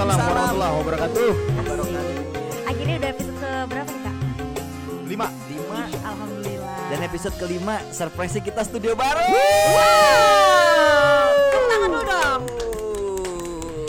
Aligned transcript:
Waalaikumsalam 0.00 0.32
warahmatullahi 0.32 0.74
wabarakatuh. 0.74 1.30
Akhirnya 2.64 2.94
udah 2.96 3.10
episode 3.10 3.36
ke 3.36 3.50
berapa 3.68 3.90
nih 3.90 4.00
kak? 4.00 4.16
Lima. 5.04 5.26
Lima 5.44 5.76
Ih, 5.82 6.00
Alhamdulillah. 6.00 6.76
dan 6.88 7.00
episode 7.04 7.34
kelima 7.36 7.74
surprise 7.90 8.32
kita 8.34 8.64
studio 8.64 8.96
baru. 8.96 9.20
Tepuk 11.44 11.64
tangan 11.68 11.84
dulu 11.86 12.00
dong. 12.02 12.40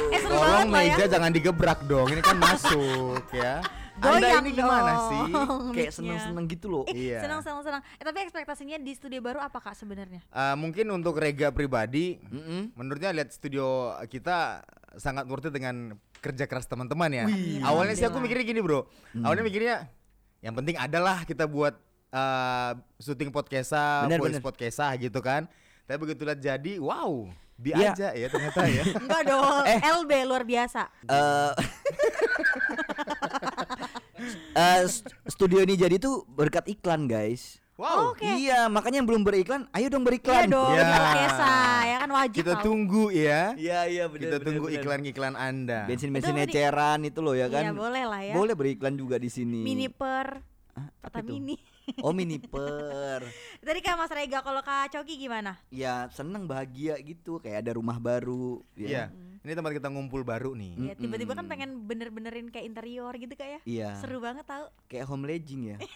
Eh 0.05 0.19
seru 0.19 0.33
Tolong 0.35 0.51
banget 0.51 0.67
ya. 0.67 0.75
meja 0.91 1.05
jangan 1.07 1.31
digebrak 1.31 1.79
dong. 1.87 2.07
Ini 2.09 2.19
kan 2.19 2.37
masuk 2.37 3.23
ya. 3.31 3.63
Anda 3.95 4.17
Goyang 4.19 4.43
ini 4.43 4.51
gimana 4.51 4.91
dong. 4.91 5.07
sih? 5.07 5.23
Kayak 5.71 5.91
seneng-seneng 5.93 6.45
gitu 6.49 6.65
loh. 6.67 6.83
Eh, 6.89 7.07
Iya. 7.07 7.23
senang 7.23 7.39
senang 7.39 7.61
senang. 7.61 7.81
Eh 7.95 8.03
tapi 8.03 8.19
ekspektasinya 8.19 8.75
di 8.75 8.91
studio 8.91 9.21
baru 9.21 9.39
apa 9.39 9.63
kak 9.63 9.79
sebenarnya? 9.79 10.19
Eh, 10.25 10.55
mungkin 10.57 10.91
untuk 10.91 11.15
Rega 11.15 11.53
pribadi, 11.53 12.19
Mm-mm. 12.19 12.75
menurutnya 12.75 13.13
lihat 13.13 13.31
studio 13.31 13.63
kita 14.11 14.65
sangat 14.95 15.23
it 15.23 15.49
dengan 15.49 15.75
kerja 16.17 16.43
keras 16.43 16.65
teman-teman 16.65 17.07
ya. 17.07 17.25
Wih. 17.25 17.59
Awalnya 17.59 17.93
sih 17.93 18.03
aku 18.03 18.17
Alhamdulillah. 18.17 18.23
mikirnya 18.23 18.45
gini 18.47 18.59
bro. 18.59 18.79
Hmm. 19.11 19.23
Awalnya 19.23 19.43
mikirnya 19.43 19.75
yang 20.39 20.53
penting 20.53 20.75
adalah 20.75 21.23
kita 21.23 21.45
buat 21.45 21.77
eh, 22.09 22.71
syuting 22.97 23.29
podcasta, 23.29 24.03
Bener, 24.03 24.19
voice 24.19 24.35
bener. 24.35 24.43
podcasta 24.43 24.91
gitu 24.97 25.19
kan. 25.19 25.47
Tapi 25.83 25.97
begitu 25.97 26.23
lihat 26.23 26.39
jadi, 26.39 26.75
wow, 26.75 27.27
bi 27.53 27.71
Iya. 27.71 27.93
aja 27.93 28.07
ya 28.11 28.27
ternyata 28.27 28.61
ya. 28.65 28.83
Enggak 29.01 29.21
dong. 29.23 29.63
Eh. 29.69 29.79
LB 29.79 30.11
luar 30.25 30.43
biasa. 30.43 30.81
Eh, 34.51 34.81
st- 34.85 35.09
studio 35.25 35.61
ini 35.61 35.73
jadi 35.73 35.97
tuh 35.97 36.27
berkat 36.27 36.67
iklan 36.67 37.07
guys. 37.07 37.57
Wow. 37.81 38.13
Oke. 38.13 38.29
Iya, 38.29 38.69
makanya 38.69 39.01
yang 39.01 39.09
belum 39.09 39.23
beriklan, 39.25 39.65
ayo 39.73 39.89
dong 39.89 40.05
Iya 40.05 40.09
beriklan. 40.13 40.45
dong. 40.47 40.69
Ya. 40.71 40.85
Ya. 40.85 41.01
Kesa 41.17 41.55
ya 41.81 41.97
kan 41.97 42.09
wajib. 42.13 42.37
Kita 42.37 42.53
tau. 42.53 42.63
tunggu 42.63 43.03
ya. 43.09 43.41
Iya, 43.57 43.79
iya 43.89 44.03
benar. 44.05 44.21
Kita 44.21 44.37
tunggu 44.39 44.65
iklan-iklan 44.69 45.33
Anda. 45.33 45.89
Bensin-bensin 45.89 46.37
eceran 46.37 46.99
itu 47.01 47.19
loh 47.19 47.33
ya 47.33 47.49
kan. 47.49 47.65
Iya 47.65 47.73
boleh 47.73 48.03
lah 48.05 48.21
ya. 48.21 48.33
Boleh 48.33 48.53
beriklan 48.53 48.93
juga 48.93 49.17
di 49.17 49.27
sini. 49.27 49.65
Mini 49.65 49.89
per. 49.89 50.45
Ah, 50.71 50.87
apa 51.01 51.19
Kata 51.19 51.27
mini. 51.27 51.57
Oh, 51.99 52.13
mini 52.13 52.37
per. 52.37 53.25
Tadi 53.65 53.79
kak 53.81 53.97
Mas 53.97 54.13
Rega 54.13 54.39
kalau 54.39 54.61
kak 54.61 54.93
Coki 54.93 55.17
gimana? 55.17 55.57
ya 55.67 56.05
seneng 56.07 56.45
bahagia 56.45 56.95
gitu 57.01 57.41
kayak 57.41 57.65
ada 57.65 57.71
rumah 57.73 57.97
baru 57.97 58.61
Iya. 58.77 59.09
ya. 59.09 59.30
Ini 59.41 59.57
tempat 59.57 59.73
kita 59.73 59.89
ngumpul 59.89 60.21
baru 60.21 60.53
nih. 60.53 60.73
Ya 60.77 60.93
tiba-tiba 60.93 61.33
kan 61.33 61.49
pengen 61.49 61.89
bener-benerin 61.89 62.53
kayak 62.53 62.61
interior 62.61 63.09
gitu 63.17 63.33
kak 63.33 63.49
ya. 63.49 63.59
Iya. 63.65 63.89
Seru 63.97 64.21
banget 64.21 64.45
tau. 64.45 64.69
Kayak 64.85 65.09
home 65.09 65.25
legend 65.25 65.61
ya. 65.65 65.77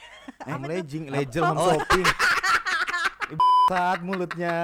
Eh, 0.46 0.58
legend, 0.62 1.10
legend 1.14 1.44
home 1.46 1.62
Oh. 1.62 1.70
shopping. 1.78 2.06
saat 3.70 4.00
mulutnya. 4.02 4.58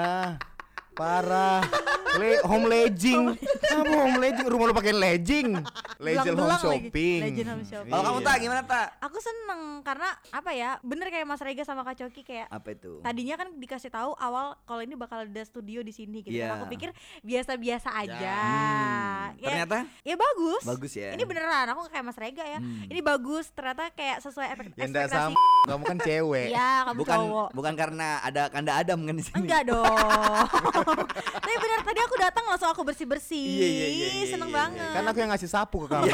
Parah. 0.97 1.61
Le 2.13 2.43
home 2.43 2.65
legging. 2.67 3.23
Kamu 3.63 3.91
home 3.93 4.17
legging, 4.17 4.45
rumah 4.45 4.65
lu 4.65 4.73
pakai 4.73 4.91
legging. 4.91 5.55
Legend 5.97 6.35
home 6.35 6.57
shopping. 6.57 7.21
Legend 7.23 7.47
home 7.49 7.63
shopping. 7.63 7.87
Kalau 7.89 8.03
kamu 8.05 8.19
tak 8.21 8.35
gimana 8.37 8.61
tak? 8.63 8.87
Aku 8.99 9.17
seneng 9.17 9.61
karena 9.81 10.09
apa 10.29 10.51
ya? 10.51 10.75
Bener 10.81 11.07
kayak 11.07 11.23
Mas 11.23 11.39
Rega 11.39 11.61
sama 11.61 11.81
Kak 11.81 11.95
Coki 11.97 12.21
kayak 12.21 12.47
Apa 12.47 12.73
itu? 12.73 12.99
tadinya 13.01 13.35
kan 13.35 13.47
dikasih 13.53 13.87
tahu 13.87 14.11
awal 14.13 14.57
kalau 14.63 14.81
ini 14.81 14.93
bakal 14.93 15.21
ada 15.21 15.41
studio 15.41 15.79
di 15.79 15.91
sini 15.91 16.19
gitu. 16.19 16.35
Kan. 16.35 16.57
Aku 16.57 16.65
pikir 16.67 16.89
biasa-biasa 17.21 17.89
aja. 17.97 18.33
Hmm, 18.33 19.09
Ya, 19.33 19.47
Ternyata 19.47 19.77
ya 20.03 20.15
bagus. 20.15 20.63
bagus 20.63 20.93
ya. 20.93 21.13
Ini 21.13 21.23
beneran 21.23 21.65
aku 21.69 21.87
kayak 21.87 22.03
Mas 22.03 22.17
Rega 22.17 22.43
ya. 22.43 22.59
Hmm. 22.59 22.85
Ini 22.85 22.99
bagus 22.99 23.49
ternyata 23.49 23.89
kayak 23.89 24.19
sesuai 24.19 24.47
efek 24.49 24.65
Ya 24.71 24.85
enggak 24.85 25.07
ekspektasi. 25.07 25.31
sama. 25.31 25.39
Kamu 25.63 25.83
kan 25.83 25.97
cewek. 25.99 26.47
Iya, 26.49 26.69
kamu 26.83 26.97
bukan 26.97 27.17
cowok. 27.21 27.49
bukan 27.53 27.73
karena 27.75 28.07
ada 28.19 28.41
kanda 28.49 28.73
Adam 28.75 28.99
kan 29.01 29.13
di 29.13 29.23
sini. 29.23 29.37
Enggak 29.39 29.61
dong. 29.63 29.85
Tapi 31.41 31.55
bener 31.55 31.79
tadi 31.81 31.99
aku 32.03 32.15
datang 32.17 32.45
langsung 32.45 32.69
aku 32.69 32.81
bersih-bersih. 32.83 33.47
Iya, 33.57 33.67
iya, 33.67 33.87
iya, 33.87 34.07
iya, 34.13 34.25
Seneng 34.29 34.49
iya, 34.49 34.57
banget. 34.57 34.93
Kan 34.93 35.03
aku 35.05 35.17
yang 35.19 35.31
ngasih 35.31 35.49
sapu 35.49 35.77
ke 35.85 35.87
kamu. 35.89 36.05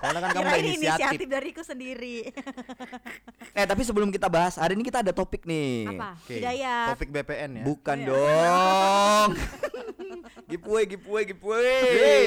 Karena 0.00 0.18
kan 0.20 0.30
kamu 0.32 0.44
inisiatif. 0.58 0.78
inisiatif. 0.80 1.26
dariku 1.28 1.62
sendiri. 1.62 2.16
Eh 3.54 3.62
tapi 3.62 3.86
sebelum 3.86 4.10
kita 4.10 4.26
bahas 4.26 4.58
hari 4.58 4.74
ini 4.74 4.82
kita 4.82 4.98
ada 5.06 5.14
topik 5.14 5.46
nih. 5.46 5.86
Apa? 5.86 6.18
Oke, 6.18 6.42
Hidayat. 6.42 6.86
Topik 6.90 7.08
BPN 7.14 7.50
ya. 7.62 7.64
Bukan 7.64 7.96
Iya. 8.02 8.08
dong. 8.10 9.28
giveaway, 10.46 10.84
giveaway, 10.84 11.22
giveaway. 11.24 12.26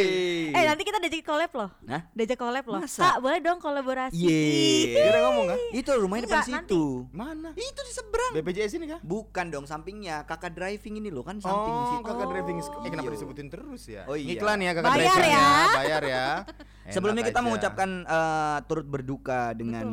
Eh 0.49 0.63
nanti 0.63 0.83
kita 0.83 0.97
diajak 0.97 1.23
collab 1.23 1.51
loh. 1.53 1.69
Nah, 1.81 2.01
Diajak 2.11 2.37
collab 2.37 2.65
loh. 2.65 2.81
Masa? 2.81 3.01
Kak, 3.03 3.17
boleh 3.19 3.39
dong 3.39 3.59
kolaborasi. 3.59 4.17
Ye. 4.17 4.93
Dia 4.93 5.09
udah 5.11 5.21
ngomong 5.29 5.45
kan? 5.47 5.57
Itu 5.71 5.89
rumahnya 5.95 6.23
depan 6.25 6.37
Enggak, 6.39 6.49
nanti. 6.51 6.73
situ. 6.73 6.83
Mana? 7.13 7.49
Itu 7.53 7.79
di 7.81 7.93
seberang. 7.93 8.31
BPJS 8.33 8.73
ini 8.75 8.85
kah? 8.87 8.99
Bukan 9.01 9.45
dong 9.47 9.65
sampingnya 9.65 10.25
kakak 10.25 10.53
driving 10.53 10.99
ini 10.99 11.09
loh 11.09 11.21
kan 11.21 11.37
samping 11.37 11.73
oh, 11.73 11.85
situ. 11.93 12.05
kakak 12.05 12.27
driving. 12.29 12.57
Oh. 12.59 12.83
Eh 12.83 12.89
kenapa 12.89 13.07
Iya. 13.07 13.13
disebutin 13.15 13.47
terus 13.47 13.81
ya? 13.85 14.01
Oh, 14.05 14.17
iya. 14.17 14.29
Iklan 14.33 14.59
ya 14.59 14.71
kakak 14.73 14.91
Bayar 14.91 15.05
driving 15.13 15.31
ya. 15.31 15.49
Bayar 15.73 16.01
ya. 16.03 16.25
Sebelumnya 16.95 17.23
kita 17.23 17.39
aja. 17.39 17.45
mengucapkan 17.45 17.89
eh, 18.03 18.57
turut 18.65 18.87
berduka 18.87 19.51
dengan 19.53 19.87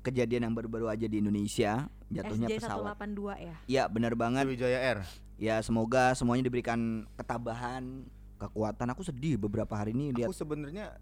kejadian 0.00 0.48
yang 0.48 0.54
baru-baru 0.56 0.88
aja 0.88 1.04
di 1.04 1.20
Indonesia 1.20 1.86
jatuhnya 2.10 2.46
SJ 2.48 2.54
pesawat. 2.58 2.94
182 2.98 3.34
ya. 3.40 3.54
Iya 3.66 3.82
benar 3.86 4.12
banget. 4.14 4.44
Sriwijaya 4.46 4.78
Air. 4.82 4.98
Ya 5.40 5.56
semoga 5.62 6.12
semuanya 6.12 6.44
diberikan 6.44 7.08
ketabahan, 7.14 8.04
kekuatan. 8.36 8.86
Aku 8.92 9.00
sedih 9.00 9.38
beberapa 9.38 9.72
hari 9.72 9.94
ini 9.94 10.12
lihat. 10.12 10.28
Aku 10.28 10.36
sebenarnya 10.36 11.00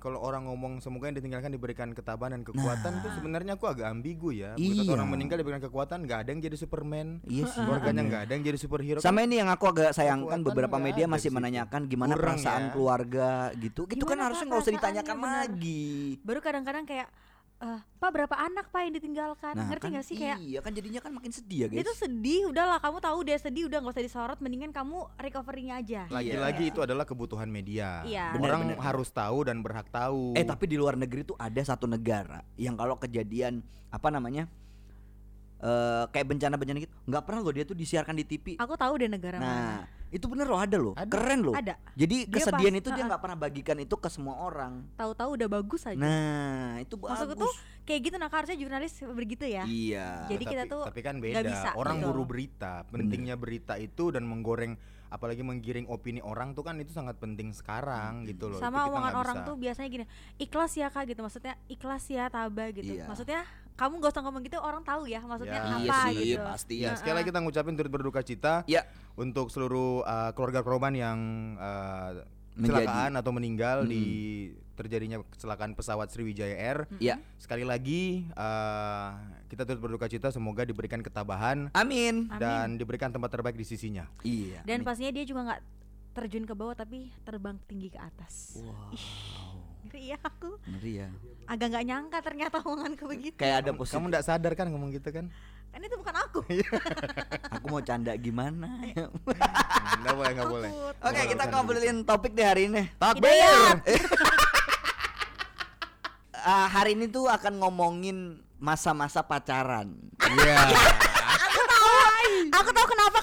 kalau 0.00 0.16
orang 0.16 0.48
ngomong 0.48 0.80
semoga 0.80 1.12
yang 1.12 1.20
ditinggalkan 1.20 1.52
diberikan 1.52 1.92
ketabahan 1.92 2.40
dan 2.40 2.42
kekuatan 2.42 3.04
tuh 3.04 3.12
sebenarnya 3.20 3.60
aku 3.60 3.68
agak 3.68 3.92
ambigu 3.92 4.32
ya. 4.32 4.56
Begitu 4.56 4.88
Iya. 4.88 4.96
orang 4.96 5.12
meninggal 5.12 5.36
diberikan 5.36 5.60
kekuatan, 5.60 6.08
nggak 6.08 6.18
ada 6.24 6.30
yang 6.32 6.40
jadi 6.40 6.56
Superman. 6.56 7.20
Iya 7.28 7.44
sih. 7.46 7.60
Keluarganya 7.60 8.02
nggak 8.08 8.22
ada 8.24 8.32
yang 8.32 8.44
jadi 8.48 8.58
superhero. 8.58 8.98
Sama 9.04 9.20
ini 9.22 9.38
yang 9.38 9.52
aku 9.52 9.68
agak 9.68 9.92
sayangkan 9.92 10.40
Kekuatan 10.40 10.48
beberapa 10.48 10.76
media 10.80 11.04
masih 11.04 11.28
menanyakan 11.28 11.84
gimana 11.84 12.16
Kurang 12.16 12.40
perasaan 12.40 12.62
ya. 12.64 12.70
keluarga 12.72 13.28
gitu. 13.60 13.84
Gitu 13.86 14.02
kan 14.02 14.16
Gimana, 14.16 14.22
harusnya 14.32 14.46
Kak, 14.48 14.50
nggak 14.50 14.62
usah 14.64 14.74
ditanyakan 14.80 15.16
lagi. 15.20 15.84
Baru 16.24 16.40
kadang-kadang 16.40 16.84
kayak 16.88 17.06
eh 17.60 17.80
Pak 18.00 18.10
berapa 18.16 18.32
anak 18.32 18.72
Pak 18.72 18.80
yang 18.88 18.94
ditinggalkan? 18.96 19.52
Ngerti 19.52 19.84
kan 19.84 19.96
gak 20.00 20.06
sih 20.08 20.16
kayak 20.16 20.40
Iya 20.40 20.60
kan 20.64 20.72
jadinya 20.72 21.00
kan 21.04 21.12
makin 21.12 21.28
sedih 21.28 21.58
ya 21.60 21.66
guys. 21.68 21.84
itu 21.84 21.92
sedih 21.92 22.48
udahlah 22.48 22.80
kamu 22.80 22.98
tahu 23.04 23.18
dia 23.20 23.36
sedih 23.36 23.68
udah 23.68 23.78
nggak 23.84 23.92
usah 23.92 24.04
disorot 24.08 24.38
mendingan 24.40 24.72
kamu 24.72 25.04
recovery-nya 25.20 25.74
aja 25.76 26.02
Lagi-lagi 26.08 26.72
itu 26.72 26.80
adalah 26.80 27.04
kebutuhan 27.04 27.52
media. 27.52 28.00
Iya. 28.08 28.32
Benar, 28.32 28.44
orang 28.48 28.60
benar. 28.72 28.80
harus 28.80 29.12
tahu 29.12 29.44
dan 29.44 29.60
berhak 29.60 29.92
tahu. 29.92 30.32
Eh 30.32 30.44
tapi 30.48 30.64
di 30.64 30.80
luar 30.80 30.96
negeri 30.96 31.28
tuh 31.28 31.36
ada 31.36 31.60
satu 31.60 31.84
negara 31.84 32.40
yang 32.56 32.80
kalau 32.80 32.96
kejadian 32.96 33.60
apa 33.92 34.08
namanya 34.08 34.48
eh 35.60 36.04
kayak 36.08 36.26
bencana-bencana 36.26 36.78
gitu 36.80 36.94
nggak 37.04 37.22
pernah 37.22 37.40
loh 37.40 37.52
dia 37.52 37.62
tuh 37.62 37.74
disiarkan 37.74 38.14
di 38.14 38.24
TV. 38.24 38.46
aku 38.56 38.74
tahu 38.74 38.92
deh 38.96 39.06
negara 39.06 39.36
mana 39.36 39.46
Nah 39.46 39.80
itu 40.10 40.26
bener 40.26 40.42
loh 40.42 40.58
ada 40.58 40.74
loh, 40.74 40.90
Ada. 40.92 41.06
keren 41.06 41.40
loh. 41.40 41.54
ada 41.54 41.78
Jadi 41.94 42.26
Dia 42.26 42.34
kesedihan 42.34 42.72
pas- 42.72 42.80
itu 42.80 42.88
dia 42.90 43.04
nggak 43.06 43.22
pernah 43.22 43.38
bagikan 43.38 43.78
itu 43.78 43.94
ke 43.94 44.08
semua 44.08 44.40
orang. 44.40 44.82
tahu-tahu 44.96 45.38
udah 45.38 45.48
bagus 45.52 45.86
aja 45.86 45.94
Nah 45.94 46.80
itu 46.80 46.96
bagus. 46.96 47.14
maksudku 47.14 47.34
tuh 47.38 47.52
kayak 47.84 48.00
gitu 48.02 48.16
nah 48.16 48.26
harusnya 48.26 48.56
jurnalis 48.56 48.92
begitu 49.06 49.44
ya 49.44 49.62
Iya. 49.62 50.26
Jadi 50.26 50.44
kita 50.46 50.64
tapi, 50.64 50.72
tuh 50.72 50.82
tapi 50.82 51.00
kan 51.00 51.14
nggak 51.14 51.30
beda. 51.36 51.46
bisa, 51.46 51.68
orang 51.74 51.96
betul. 51.96 52.08
buru 52.08 52.22
berita, 52.26 52.72
pentingnya 52.88 53.36
berita 53.36 53.74
itu 53.76 54.10
dan 54.10 54.24
menggoreng 54.24 54.74
apalagi 55.08 55.42
menggiring 55.42 55.86
opini 55.86 56.18
orang 56.18 56.54
tuh 56.54 56.62
kan 56.62 56.74
itu 56.76 56.90
sangat 56.90 57.14
penting 57.16 57.50
sekarang 57.52 58.22
gitu 58.24 58.46
loh. 58.46 58.58
Sama 58.58 58.80
kita 58.80 58.88
omongan 58.88 59.14
orang 59.16 59.36
bisa. 59.36 59.46
tuh 59.46 59.54
biasanya 59.56 59.88
gini 59.90 60.04
ikhlas 60.38 60.72
ya 60.72 60.86
kak 60.86 61.04
gitu 61.04 61.20
maksudnya 61.20 61.54
ikhlas 61.66 62.04
ya 62.08 62.26
tabah 62.26 62.70
gitu 62.70 62.94
Iya. 62.94 63.06
maksudnya 63.06 63.42
kamu 63.80 63.96
gak 63.96 64.12
usah 64.12 64.22
ngomong 64.22 64.42
gitu 64.44 64.60
orang 64.60 64.84
tahu 64.84 65.08
ya 65.08 65.24
maksudnya 65.24 65.56
Ya. 65.56 65.64
apa 65.64 65.80
Iya 65.80 66.00
sih 66.04 66.16
gitu 66.28 66.44
pasti. 66.44 66.74
Ya, 66.78 66.92
sekali 66.94 67.14
lagi 67.16 67.26
kita 67.26 67.40
ngucapin 67.40 67.74
turut 67.74 67.88
berduka 67.90 68.20
cita 68.20 68.60
Ya. 68.64 68.84
untuk 69.14 69.48
seluruh 69.48 70.04
uh, 70.04 70.30
keluarga 70.30 70.60
korban 70.60 70.92
yang 70.92 71.18
uh, 71.56 72.20
kecelakaan 72.52 73.16
atau 73.16 73.32
meninggal 73.32 73.82
Mm-mm. 73.82 73.90
di 73.90 74.04
terjadinya 74.74 75.20
kecelakaan 75.26 75.72
pesawat 75.72 76.08
Sriwijaya 76.08 76.56
Air. 76.56 76.78
Ya. 76.98 77.16
Sekali 77.36 77.64
lagi 77.64 78.28
uh, 78.32 79.16
kita 79.46 79.64
turut 79.64 79.80
berduka 79.82 80.06
cita 80.06 80.28
semoga 80.28 80.62
diberikan 80.62 81.00
ketabahan 81.00 81.72
Amin. 81.72 82.28
Amin. 82.28 82.36
dan 82.36 82.76
diberikan 82.76 83.08
tempat 83.08 83.28
terbaik 83.30 83.54
di 83.54 83.64
sisinya. 83.64 84.04
Iya. 84.20 84.60
dan 84.62 84.84
pastinya 84.84 85.08
dia 85.10 85.24
juga 85.24 85.40
nggak 85.46 85.60
terjun 86.10 86.42
ke 86.42 86.52
bawah 86.52 86.74
tapi 86.74 87.14
terbang 87.22 87.54
tinggi 87.64 87.86
ke 87.88 87.96
atas 87.96 88.58
Wow. 88.58 88.90
ya 88.90 88.98
aku 90.22 90.48
Ngeri 90.66 90.92
ya. 91.00 91.08
agak 91.46 91.66
nggak 91.70 91.84
nyangka 91.84 92.18
ternyata 92.20 92.56
omonganku 92.60 93.04
begitu 93.08 93.36
Kayak 93.36 93.56
ada 93.62 93.70
Kamu 93.70 93.80
positif. 93.80 94.02
enggak 94.02 94.24
sadar 94.24 94.52
kan 94.54 94.66
ngomong 94.68 94.90
gitu 94.92 95.10
kan? 95.10 95.26
kan 95.70 95.80
itu 95.80 95.94
bukan 95.94 96.14
aku 96.18 96.40
Aku 97.54 97.66
mau 97.68 97.78
canda 97.80 98.10
gimana? 98.16 98.66
Enggak 100.00 100.14
boleh, 100.14 100.30
enggak 100.32 100.50
boleh. 100.50 100.70
Oke, 100.98 101.20
kita 101.28 101.44
ngobrolin 101.46 101.98
topik 102.02 102.32
deh 102.34 102.42
hari 102.42 102.66
ini. 102.66 102.90
Hidayat. 102.96 103.78
Ah, 106.40 106.72
hari 106.72 106.96
ini 106.96 107.04
tuh 107.04 107.28
akan 107.28 107.60
ngomongin 107.60 108.40
masa-masa 108.56 109.20
pacaran. 109.20 109.92
Iya. 110.24 110.56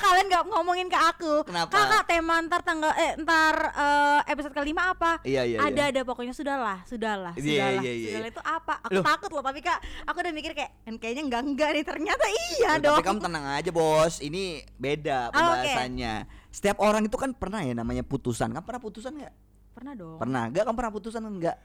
Kalian 0.08 0.28
nggak 0.28 0.44
ngomongin 0.48 0.88
ke 0.88 0.96
aku 0.96 1.34
Kenapa? 1.44 1.70
kakak 1.70 2.04
tema 2.06 2.36
ntar 2.42 2.62
tanggal 2.62 2.92
eh 2.94 3.14
ntar 3.18 3.56
eh, 3.70 4.20
episode 4.28 4.52
kelima 4.52 4.90
apa 4.90 5.20
Iya, 5.22 5.44
iya, 5.44 5.58
ada 5.60 5.84
iya. 5.84 5.92
ada 5.92 6.02
pokoknya 6.04 6.32
sudahlah 6.32 6.82
sudahlah 6.84 7.34
Iya, 7.34 7.44
sudahlah 7.44 7.82
iya, 7.82 7.92
iya. 7.94 8.08
sudahlah 8.10 8.30
itu 8.30 8.42
apa 8.42 8.74
aku 8.82 8.94
Loh. 8.94 9.04
takut 9.04 9.30
loh 9.30 9.44
tapi 9.44 9.60
kak 9.60 9.78
aku 10.04 10.18
udah 10.20 10.32
mikir 10.32 10.52
kayak 10.54 10.72
"En, 10.84 10.96
kayaknya 10.96 11.24
enggak 11.26 11.42
enggak 11.44 11.70
nih 11.72 11.84
ternyata 11.84 12.26
iya 12.26 12.72
Loh, 12.74 12.84
dong 12.84 12.98
Tapi 12.98 13.06
kamu 13.06 13.20
tenang 13.22 13.46
aja, 13.50 13.70
Bos. 13.70 14.16
Ini 14.20 14.44
beda 14.76 15.18
Oh, 15.26 15.30
oke. 15.30 15.36
pembahasannya. 15.36 16.14
Setiap 16.50 16.78
orang 16.80 17.04
itu 17.04 17.16
kan 17.16 17.32
pernah 17.32 17.60
ya 17.60 17.74
namanya 17.74 18.02
putusan. 18.02 18.50
Kamu 18.50 18.64
pernah 18.64 18.82
putusan 18.82 19.12
nggak? 19.14 19.34
Pernah 19.72 19.94
dong. 19.94 20.18
Pernah? 20.18 20.44
Enggak 20.48 20.64
kamu 20.64 20.76
pernah 20.76 20.94
putusan 20.94 21.22
enggak? 21.22 21.58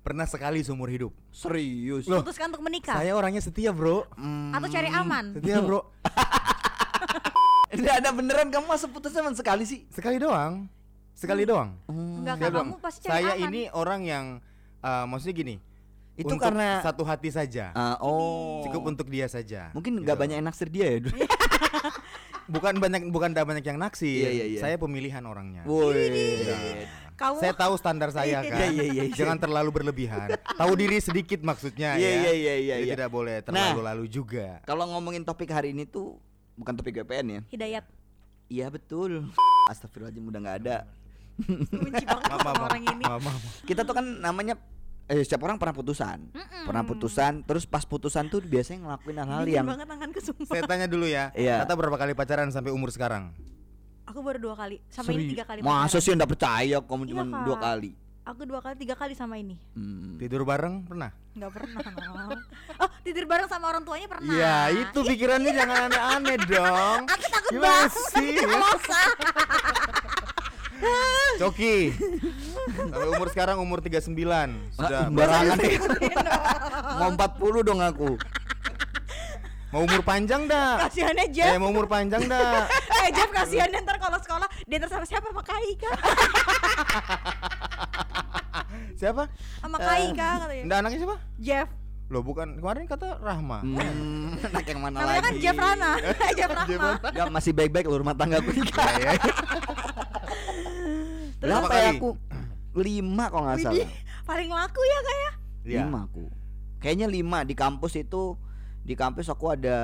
Pernah 0.00 0.24
sekali 0.24 0.60
seumur 0.60 0.88
hidup. 0.88 1.12
Serius. 1.30 2.04
Loh. 2.06 2.20
Putuskan 2.20 2.48
untuk 2.48 2.62
menikah 2.62 2.96
Saya 2.96 3.12
orangnya 3.12 3.40
setia, 3.40 3.70
Bro. 3.70 4.08
Hmm. 4.14 4.52
atau 4.52 4.68
cari 4.68 4.88
aman. 4.88 5.24
Setia, 5.34 5.60
Bro. 5.60 5.80
Enggak 7.70 7.94
ada 8.02 8.10
beneran 8.10 8.48
kamu 8.48 8.66
masa 8.66 8.86
putusan 8.86 9.22
cuma 9.22 9.32
sekali 9.32 9.62
sih? 9.62 9.86
Sekali 9.88 10.18
doang. 10.18 10.66
Sekali 11.14 11.44
doang. 11.44 11.76
Enggak 11.86 12.34
Saya 12.34 12.42
kan 12.42 12.50
bilang, 12.50 12.66
kamu 12.66 12.76
pasti 12.80 12.98
cari 13.04 13.12
saya 13.14 13.32
aman. 13.36 13.46
ini 13.46 13.62
orang 13.70 14.00
yang 14.02 14.24
eh, 14.80 15.04
maksudnya 15.06 15.36
gini. 15.36 15.56
Itu 16.14 16.36
untuk 16.36 16.42
karena- 16.42 16.82
satu 16.82 17.02
hati 17.06 17.30
saja. 17.30 17.70
Ah, 17.72 17.96
oh. 18.00 18.60
Cukup 18.66 18.82
untuk 18.88 19.06
dia 19.06 19.24
saja. 19.24 19.70
Mungkin 19.72 20.02
nggak 20.02 20.12
Gitu. 20.12 20.20
banyak 20.20 20.36
yang 20.36 20.46
naksir 20.46 20.68
dia 20.68 20.86
ya 20.90 20.98
dulu. 21.00 21.16
Bukan 22.50 22.82
banyak 22.82 23.14
bukan 23.14 23.30
ada 23.30 23.46
banyak 23.46 23.62
yang 23.62 23.78
naksir. 23.78 24.26
Iya, 24.26 24.30
iya, 24.32 24.44
iya. 24.50 24.60
Saya 24.60 24.74
pemilihan 24.74 25.22
orangnya. 25.22 25.62
Woi. 25.62 26.42
Kamu 27.14 27.38
Saya 27.38 27.54
tahu 27.54 27.78
standar 27.78 28.10
saya 28.10 28.42
kan. 28.42 28.50
Iya, 28.50 28.66
iya, 28.66 28.84
iya, 28.90 29.02
iya. 29.06 29.14
Jangan 29.14 29.38
terlalu 29.38 29.70
berlebihan. 29.70 30.34
Tahu 30.58 30.72
diri 30.74 30.98
sedikit 30.98 31.38
maksudnya 31.40 31.94
Iya, 31.94 32.10
ya. 32.10 32.16
iya, 32.18 32.32
iya, 32.34 32.54
iya, 32.56 32.76
iya. 32.82 32.92
tidak 32.96 33.06
boleh 33.06 33.38
Nah. 33.38 33.70
terlalu 33.70 33.80
lalu 33.86 34.04
juga. 34.08 34.58
Kalau 34.64 34.82
ngomongin 34.88 35.22
topik 35.22 35.46
hari 35.46 35.70
ini 35.70 35.86
tuh 35.86 36.18
bukan 36.54 36.72
topik 36.74 36.94
VPN 36.96 37.26
ya. 37.28 37.40
Hidayat 37.48 37.84
Iya 38.46 38.66
betul. 38.66 39.30
Astagfirullahaladzim 39.66 40.24
udah 40.24 40.40
nggak 40.40 40.58
ada. 40.60 40.76
benci 41.70 42.04
banget 42.04 42.24
Maaf, 42.26 42.36
sama 42.36 42.50
maaf, 42.52 42.66
orang 42.66 42.82
ini. 42.84 43.04
maaf, 43.04 43.20
maaf. 43.22 43.42
Kita 43.62 43.80
tuh 43.80 43.94
kan 43.94 44.02
namanya 44.18 44.54
eh 45.06 45.22
setiap 45.22 45.42
orang 45.42 45.56
pernah 45.56 45.72
putusan. 45.72 46.18
Pernah 46.60 46.82
putusan, 46.82 47.32
terus 47.42 47.64
pas 47.64 47.82
putusan 47.82 48.26
tuh 48.26 48.38
biasanya 48.40 48.84
ngelakuin 48.84 49.16
hal-hal 49.16 49.44
yang 49.46 49.64
banget 49.64 49.86
tanganku 49.86 50.20
sumpah. 50.20 50.46
Saya 50.48 50.62
tanya 50.66 50.86
dulu 50.86 51.06
ya. 51.06 51.30
Iya. 51.32 51.62
Kata 51.62 51.72
berapa 51.74 51.94
kali 51.94 52.12
pacaran 52.12 52.50
sampai 52.50 52.70
umur 52.70 52.90
sekarang? 52.90 53.30
Aku 54.04 54.20
baru 54.20 54.42
dua 54.42 54.58
kali, 54.58 54.82
sama 54.90 55.06
ini 55.08 55.14
Seri- 55.14 55.30
tiga 55.30 55.44
kali. 55.46 55.58
Masa 55.62 55.70
pacaran. 55.86 56.02
sih 56.02 56.10
enggak 56.10 56.30
percaya 56.30 56.76
kamu 56.82 57.02
Iya, 57.02 57.10
cuma 57.14 57.22
dua 57.40 57.56
kali. 57.56 57.90
Aku 58.22 58.44
dua 58.44 58.60
kali, 58.60 58.76
tiga 58.76 58.94
kali 58.94 59.12
sama 59.12 59.36
ini. 59.36 59.56
Hmm. 59.72 60.14
Tidur 60.16 60.44
bareng 60.44 60.84
pernah? 60.84 61.10
Nggak 61.32 61.50
pernah. 61.50 61.80
no. 61.96 62.36
Oh, 62.80 62.88
tidur 63.02 63.24
bareng 63.24 63.44
sama 63.44 63.68
orang 63.68 63.82
tuanya 63.82 64.06
pernah. 64.06 64.30
Iya, 64.30 64.56
itu 64.78 64.98
pikirannya 65.02 65.52
jangan 65.52 65.76
aneh-aneh 65.86 66.36
dong. 66.50 67.00
Aku 67.04 67.26
takut 67.26 67.50
Gimana 67.50 67.68
banget 67.68 67.92
sih? 67.92 68.30
Coki. 71.38 71.76
Sampai 72.70 73.08
umur 73.10 73.28
sekarang 73.28 73.56
umur 73.58 73.80
39. 73.80 74.16
Sudah 74.72 75.00
Ah, 75.02 75.10
barangan 75.10 75.56
ya. 75.58 75.76
Mau 76.96 77.08
40 77.10 77.60
dong 77.62 77.80
aku. 77.80 78.16
mau 79.70 79.86
umur 79.86 80.02
panjang 80.02 80.44
dah. 80.44 80.82
Kasihannya 80.82 81.26
Eh, 81.26 81.32
Jeff. 81.32 81.54
mau 81.56 81.68
umur 81.68 81.86
panjang 81.86 82.24
dah. 82.26 82.64
Eh 83.00 83.08
Jeff 83.10 83.30
kasihan 83.30 83.70
ntar 83.72 83.96
kalau 83.96 84.18
sekolah 84.18 84.44
dia 84.66 84.76
ntar 84.76 84.90
sama 84.90 85.04
siapa 85.04 85.28
sama 85.28 85.40
Kai 85.40 85.72
kan? 85.74 85.94
Siapa? 88.96 89.24
Sama 89.60 89.76
Kai 89.78 90.10
kan 90.12 90.36
katanya. 90.46 90.62
Nggak 90.66 90.78
anaknya 90.82 90.98
siapa? 90.98 91.16
Jeff. 91.38 91.68
Loh, 92.10 92.22
bukan 92.26 92.58
kemarin 92.58 92.90
kata 92.90 93.22
Rahma. 93.22 93.62
Hmm, 93.62 94.34
anak 94.42 94.66
yang 94.66 94.80
mana 94.82 94.96
Namanya 94.98 95.22
kan 95.22 95.30
lagi? 95.30 95.42
Jeff 95.42 95.54
Rana. 95.54 95.90
Jeff 96.38 96.50
Rahma. 96.50 96.90
Enggak 97.06 97.28
masih 97.30 97.52
baik-baik 97.54 97.86
lu 97.86 98.02
rumah 98.02 98.18
tangga 98.18 98.42
aku 98.42 98.50
Iya, 98.50 98.86
iya. 98.98 99.12
Berapa 101.40 101.64
Berapa 101.64 101.72
ya 101.72 101.82
kali? 101.86 101.96
aku? 101.96 102.10
Lima 102.70 103.24
kok 103.26 103.40
nggak 103.40 103.58
Widih, 103.58 103.66
salah. 103.66 103.88
paling 104.26 104.50
laku 104.50 104.80
ya 104.82 104.98
kayak. 105.00 105.32
Iya. 105.64 105.80
Lima 105.86 105.98
aku. 106.06 106.24
Kayaknya 106.80 107.06
lima 107.06 107.38
di 107.44 107.54
kampus 107.54 107.92
itu 107.94 108.22
di 108.80 108.94
kampus 108.96 109.26
aku 109.28 109.52
ada 109.52 109.78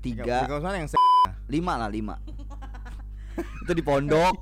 tiga, 0.00 0.46
mana 0.48 0.82
yang 0.82 0.90
lima 1.46 1.72
lah 1.78 1.88
lima. 1.88 2.14
itu 3.62 3.72
di 3.72 3.82
pondok. 3.86 4.34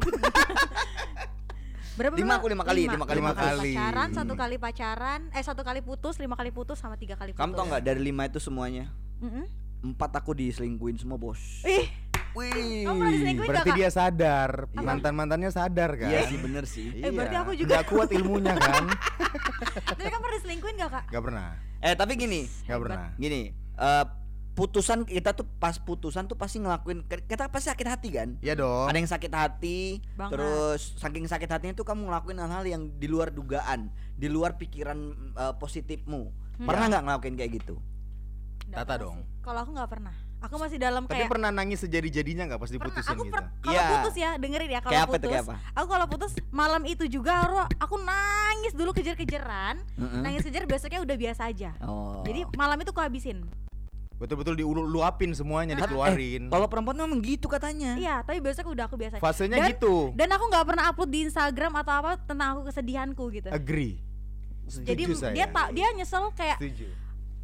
Berapa 1.94 2.14
Lima 2.14 2.34
aku, 2.36 2.50
lima 2.50 2.64
kali, 2.64 2.82
lima 2.84 3.06
kali 3.06 3.16
Lima 3.16 3.32
kali. 3.32 3.70
pacaran, 3.70 4.08
satu 4.10 4.34
kali 4.34 4.56
pacaran, 4.58 5.20
eh 5.30 5.38
satu 5.40 5.62
kali 5.62 5.78
putus, 5.78 6.18
lima 6.18 6.34
kali 6.34 6.50
putus 6.50 6.74
sama 6.76 6.98
tiga 6.98 7.14
kali 7.14 7.30
putus. 7.30 7.38
Kamu 7.38 7.54
tau 7.54 7.64
nggak 7.64 7.82
dari 7.82 8.02
lima 8.02 8.26
itu 8.26 8.38
semuanya 8.38 8.90
Mm-mm. 9.16 9.46
empat 9.84 10.10
aku 10.12 10.34
diselingkuhin 10.34 10.96
semua 10.96 11.14
bos. 11.14 11.38
Ih, 11.62 11.86
Wih. 12.34 12.82
Diselingkuhin 12.82 13.46
Berarti 13.46 13.70
Kak? 13.70 13.78
dia 13.78 13.88
sadar, 13.88 14.50
mantan-mantannya 14.74 15.50
sadar 15.50 15.94
kan? 15.94 16.10
Iya 16.10 16.26
sih 16.26 16.34
bener 16.36 16.64
sih. 16.66 16.90
Eh, 16.98 17.14
berarti 17.14 17.30
Iya. 17.32 17.42
aku 17.42 17.52
juga. 17.54 17.70
Nggak 17.70 17.86
kuat 17.86 18.08
ilmunya 18.10 18.54
kan? 18.64 18.84
tapi 19.86 20.02
kamu 20.04 20.18
pernah 20.20 20.36
diselingkuhin 20.36 20.74
gak 20.76 20.90
kak? 20.90 21.04
Gak 21.08 21.22
pernah, 21.22 21.46
Eh 21.78 21.94
tapi 21.94 22.12
gini, 22.16 22.40
gak 22.64 22.78
pernah. 22.80 23.14
gini. 23.14 23.54
eh 23.72 24.04
putusan 24.54 25.02
kita 25.02 25.34
tuh 25.34 25.46
pas 25.58 25.74
putusan 25.76 26.24
tuh 26.24 26.38
pasti 26.38 26.62
ngelakuin 26.62 27.02
kita 27.26 27.50
pasti 27.50 27.74
sakit 27.74 27.86
hati 27.90 28.08
kan? 28.14 28.28
Iya 28.38 28.54
dong. 28.54 28.86
Ada 28.86 28.96
yang 28.96 29.10
sakit 29.10 29.32
hati, 29.34 29.98
Banget. 30.14 30.38
terus 30.38 30.94
saking 30.96 31.26
sakit 31.26 31.50
hatinya 31.50 31.74
tuh 31.74 31.82
kamu 31.82 32.06
ngelakuin 32.06 32.38
hal-hal 32.38 32.62
yang 32.64 32.82
di 32.94 33.10
luar 33.10 33.34
dugaan, 33.34 33.90
di 34.14 34.30
luar 34.30 34.54
pikiran 34.54 34.98
eh, 35.34 35.54
positifmu. 35.58 36.30
Hmm. 36.54 36.66
Pernah 36.70 36.86
nggak 36.86 37.02
ngelakuin 37.02 37.34
kayak 37.34 37.52
gitu? 37.58 37.76
Nggak 38.70 38.86
Tata 38.86 38.94
dong. 39.02 39.18
Kalau 39.42 39.58
aku 39.60 39.70
nggak 39.74 39.90
pernah. 39.90 40.14
Aku 40.44 40.60
masih 40.60 40.76
dalam 40.76 41.08
Tapi 41.08 41.24
kayak 41.24 41.32
pernah 41.32 41.48
nangis 41.48 41.80
sejadi-jadinya 41.80 42.44
nggak 42.44 42.60
pas 42.60 42.68
diputusin 42.68 43.16
Aku 43.16 43.24
gitu? 43.24 43.32
per- 43.32 43.48
kalau 43.64 43.80
Iya. 43.80 43.88
putus 43.96 44.14
ya, 44.14 44.30
dengerin 44.36 44.70
ya 44.76 44.80
kalau 44.84 44.92
putus. 45.08 45.16
tuh, 45.24 45.30
kayak 45.32 45.44
apa? 45.48 45.54
Aku 45.72 45.86
kalau 45.88 46.06
putus 46.06 46.32
malam 46.52 46.82
itu 46.84 47.04
juga 47.08 47.32
Ro, 47.48 47.64
aku 47.80 47.96
nangis 48.04 48.76
dulu 48.76 48.92
kejar-kejaran. 48.92 49.80
Nangis 50.20 50.44
kejar 50.44 50.68
besoknya 50.68 51.00
udah 51.00 51.16
biasa 51.16 51.48
aja. 51.48 51.72
Oh. 51.80 52.20
Jadi 52.28 52.44
malam 52.60 52.76
itu 52.76 52.92
aku 52.92 53.00
habisin. 53.00 53.40
Betul-betul 54.24 54.56
diluapin 54.56 55.36
semuanya, 55.36 55.76
dikeluarin. 55.76 56.48
Eh, 56.48 56.50
kalau 56.50 56.64
perempuan 56.64 56.96
memang 56.96 57.20
gitu 57.20 57.44
katanya. 57.44 57.92
Iya, 57.94 58.24
tapi 58.24 58.40
besok 58.40 58.72
udah 58.72 58.88
aku 58.88 58.96
biasa. 58.96 59.20
Fasenya 59.20 59.60
Dan- 59.60 59.70
gitu. 59.76 60.16
Dan 60.16 60.32
aku 60.32 60.48
nggak 60.48 60.64
pernah 60.64 60.84
upload 60.88 61.10
di 61.12 61.28
Instagram 61.28 61.76
atau 61.76 61.92
apa 61.92 62.16
tentang 62.24 62.56
aku 62.56 62.72
kesedihanku 62.72 63.24
gitu. 63.30 63.52
Agree. 63.52 64.00
Jadi 64.64 65.04
Setuju 65.04 65.20
saya. 65.20 65.34
dia 65.36 65.44
tak 65.44 65.76
dia 65.76 65.92
nyesel 65.92 66.32
kayak, 66.32 66.56
Setuju. 66.56 66.88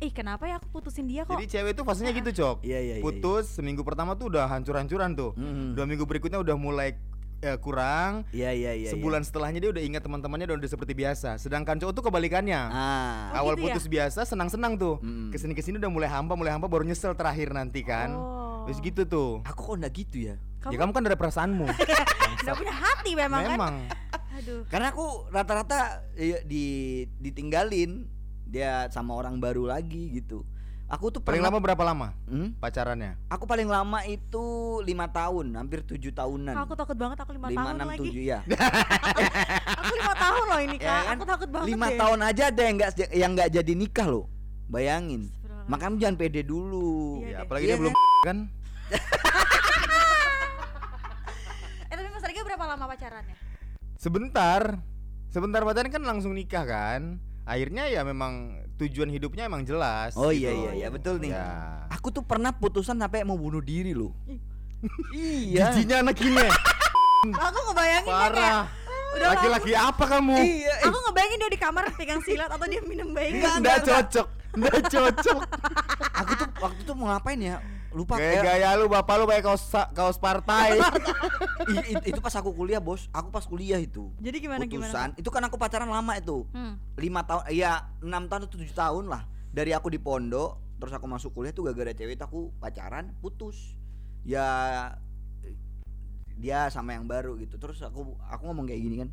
ih 0.00 0.08
kenapa 0.08 0.48
ya 0.48 0.56
aku 0.56 0.72
putusin 0.72 1.04
dia 1.04 1.28
kok? 1.28 1.36
Jadi 1.36 1.52
cewek 1.52 1.76
itu 1.76 1.82
fasenya 1.84 2.12
gitu, 2.16 2.30
Cok. 2.32 2.64
Iya, 2.64 2.78
iya, 2.80 2.94
iya, 2.96 3.04
Putus 3.04 3.52
seminggu 3.52 3.84
pertama 3.84 4.16
tuh 4.16 4.32
udah 4.32 4.48
hancur-hancuran 4.48 5.12
tuh. 5.12 5.36
Mm. 5.36 5.76
Dua 5.76 5.84
minggu 5.84 6.08
berikutnya 6.08 6.40
udah 6.40 6.56
mulai 6.56 6.96
eh, 7.40 7.58
kurang. 7.58 8.28
Iya 8.30 8.52
iya 8.52 8.72
iya. 8.76 8.90
Sebulan 8.92 9.24
setelahnya 9.24 9.60
dia 9.60 9.70
udah 9.72 9.82
ingat 9.82 10.02
teman-temannya 10.04 10.46
dan 10.52 10.56
udah 10.60 10.70
seperti 10.70 10.92
biasa. 10.92 11.40
Sedangkan 11.40 11.80
cowok 11.80 11.92
tuh 11.96 12.04
kebalikannya. 12.06 12.60
Ah. 12.70 13.34
Oh, 13.40 13.48
Awal 13.48 13.54
gitu 13.56 13.60
ya? 13.60 13.64
putus 13.72 13.86
biasa 13.88 14.20
senang-senang 14.28 14.76
tuh. 14.76 15.00
Mm. 15.00 15.32
Ke 15.32 15.36
sini 15.40 15.52
ke 15.56 15.62
sini 15.64 15.76
udah 15.80 15.90
mulai 15.90 16.08
hampa, 16.08 16.36
mulai 16.36 16.52
hampa 16.52 16.68
baru 16.68 16.84
nyesel 16.84 17.16
terakhir 17.16 17.52
nanti 17.56 17.80
kan. 17.80 18.12
Oh. 18.12 18.68
Terus 18.68 18.78
gitu 18.84 19.02
tuh. 19.08 19.30
Aku 19.48 19.72
kok 19.72 19.74
enggak 19.80 19.94
gitu 19.96 20.16
ya? 20.30 20.36
Ya 20.68 20.76
kamu 20.76 20.92
kan 20.92 21.02
ada 21.08 21.16
perasaanmu. 21.16 21.66
Nggak 22.44 22.56
punya 22.56 22.74
hati 22.76 23.10
memang, 23.16 23.42
kan? 23.42 23.56
Memang. 23.56 23.74
Aduh. 24.40 24.62
Karena 24.68 24.92
aku 24.92 25.06
rata-rata 25.32 26.04
iya, 26.14 26.44
di 26.44 26.64
ditinggalin 27.18 28.06
dia 28.44 28.86
sama 28.92 29.16
orang 29.16 29.40
baru 29.40 29.64
lagi 29.64 30.12
gitu. 30.20 30.44
Aku 30.90 31.06
tuh 31.08 31.22
Paling 31.22 31.38
pernah- 31.38 31.54
lama 31.54 31.62
berapa 31.62 31.82
lama 31.86 32.08
Hmm? 32.26 32.50
pacarannya? 32.58 33.14
Aku 33.28 33.46
paling 33.46 33.64
lama 33.64 34.02
itu 34.04 34.42
lima 34.82 35.06
tahun, 35.06 35.54
hampir 35.54 35.86
tujuh 35.86 36.10
tahunan. 36.10 36.50
Aku 36.56 36.74
takut 36.74 36.98
banget 36.98 37.14
aku 37.16 37.30
lima, 37.30 37.46
tahun 37.48 37.74
enam 37.78 37.88
lagi. 37.88 38.00
tujuh 38.04 38.22
ya. 38.26 38.42
Aku 39.80 39.92
lima 39.94 40.14
tahun 40.16 40.44
loh 40.44 40.60
ini 40.60 40.76
Ya 40.76 40.82
kak. 40.82 40.98
kan? 41.00 41.14
Aku 41.14 41.24
takut 41.24 41.48
banget 41.48 41.66
Lima 41.68 41.86
deh. 41.86 41.96
tahun 41.96 42.18
aja 42.20 42.42
ada 42.44 42.62
yang 42.64 42.74
nggak 42.76 42.90
yang 43.12 43.30
nggak 43.32 43.48
jadi 43.52 43.72
nikah 43.72 44.06
loh. 44.08 44.26
Bayangin. 44.66 45.30
Makanya 45.64 45.96
jangan 46.00 46.16
pede 46.16 46.42
dulu. 46.42 47.22
Iya 47.22 47.22
Ya, 47.22 47.30
deh. 47.30 47.38
apalagi 47.40 47.62
Iya 47.62 47.70
dia 47.70 47.80
belum 47.80 47.92
kan. 48.20 48.38
Eh 51.86 51.94
tapi 51.96 52.08
Mas 52.08 52.24
Rega 52.24 52.42
berapa 52.44 52.64
lama 52.66 52.84
pacarannya? 52.88 53.36
Sebentar. 53.94 54.62
Sebentar 55.28 55.62
pacaran 55.62 55.86
kan 55.88 56.02
langsung 56.02 56.34
nikah 56.34 56.64
kan. 56.64 57.02
Akhirnya 57.44 57.86
ya 57.86 58.02
memang 58.02 58.58
tujuan 58.80 59.12
hidupnya 59.12 59.44
emang 59.44 59.62
jelas. 59.68 60.16
Oh 60.16 60.32
gitu. 60.32 60.48
iya 60.48 60.50
iya 60.56 60.70
iya 60.84 60.88
betul 60.88 61.20
nih. 61.20 61.36
Ya. 61.36 61.84
Aku 61.92 62.08
tuh 62.08 62.24
pernah 62.24 62.48
putusan 62.48 62.96
sampai 62.96 63.22
mau 63.28 63.36
bunuh 63.36 63.60
diri 63.60 63.92
loh. 63.92 64.16
iya. 65.12 65.68
Jijinya 65.76 66.00
anak 66.00 66.16
ini. 66.24 66.46
Aku 67.36 67.58
ngebayangin 67.68 68.08
kayak 68.08 68.32
Parah. 68.32 68.64
udah 69.10 69.28
Laki-laki 69.36 69.72
apa 69.76 70.04
kamu? 70.08 70.36
Iya. 70.40 70.74
eh. 70.80 70.88
Aku 70.88 70.98
ngebayangin 71.04 71.36
dia 71.36 71.50
di 71.52 71.60
kamar 71.60 71.84
pegang 71.92 72.22
silat 72.24 72.48
atau 72.48 72.64
dia 72.64 72.80
minum 72.88 73.12
bayi. 73.12 73.44
Nggak 73.44 73.84
cocok. 73.84 74.26
Nggak 74.56 74.78
cocok. 74.88 75.40
Aku 76.24 76.32
tuh 76.40 76.48
waktu 76.64 76.80
itu 76.80 76.92
mau 76.96 77.12
ngapain 77.12 77.36
ya? 77.36 77.60
Lupa 77.90 78.14
kayak 78.16 78.46
Gaya-gaya 78.46 78.78
lu 78.78 78.86
bapak 78.86 79.14
lu 79.18 79.24
pakai 79.26 79.42
kaos 79.42 79.62
kaos 79.90 80.14
partai. 80.16 80.78
I- 81.66 81.86
i- 81.92 82.04
itu 82.06 82.20
pas 82.20 82.30
aku 82.32 82.54
kuliah 82.54 82.78
bos. 82.78 83.10
Aku 83.10 83.28
pas 83.28 83.42
kuliah 83.42 83.76
itu. 83.76 84.14
Jadi 84.16 84.36
gimana 84.38 84.62
putusan. 84.62 85.10
gimana? 85.10 85.18
Itu 85.18 85.28
kan 85.28 85.42
aku 85.42 85.58
pacaran 85.58 85.90
lama 85.90 86.14
itu. 86.14 86.46
Hmm. 86.50 86.78
lima 86.94 87.24
tahun 87.24 87.48
ya 87.50 87.90
enam 87.98 88.28
tahun 88.28 88.46
atau 88.46 88.52
tujuh 88.54 88.70
tahun 88.70 89.08
lah 89.08 89.24
dari 89.50 89.72
aku 89.72 89.88
di 89.88 89.98
pondok 89.98 90.60
terus 90.76 90.92
aku 90.92 91.04
masuk 91.04 91.32
kuliah 91.32 91.50
tuh 91.50 91.64
gara-gara 91.64 91.90
cewek 91.90 92.14
itu 92.14 92.22
aku 92.22 92.52
pacaran 92.56 93.10
putus 93.18 93.74
ya 94.22 94.46
dia 96.36 96.68
sama 96.68 96.96
yang 96.96 97.04
baru 97.04 97.36
gitu 97.36 97.56
terus 97.56 97.80
aku 97.80 98.16
aku 98.22 98.42
ngomong 98.46 98.64
kayak 98.64 98.80
gini 98.80 98.96
kan 99.00 99.08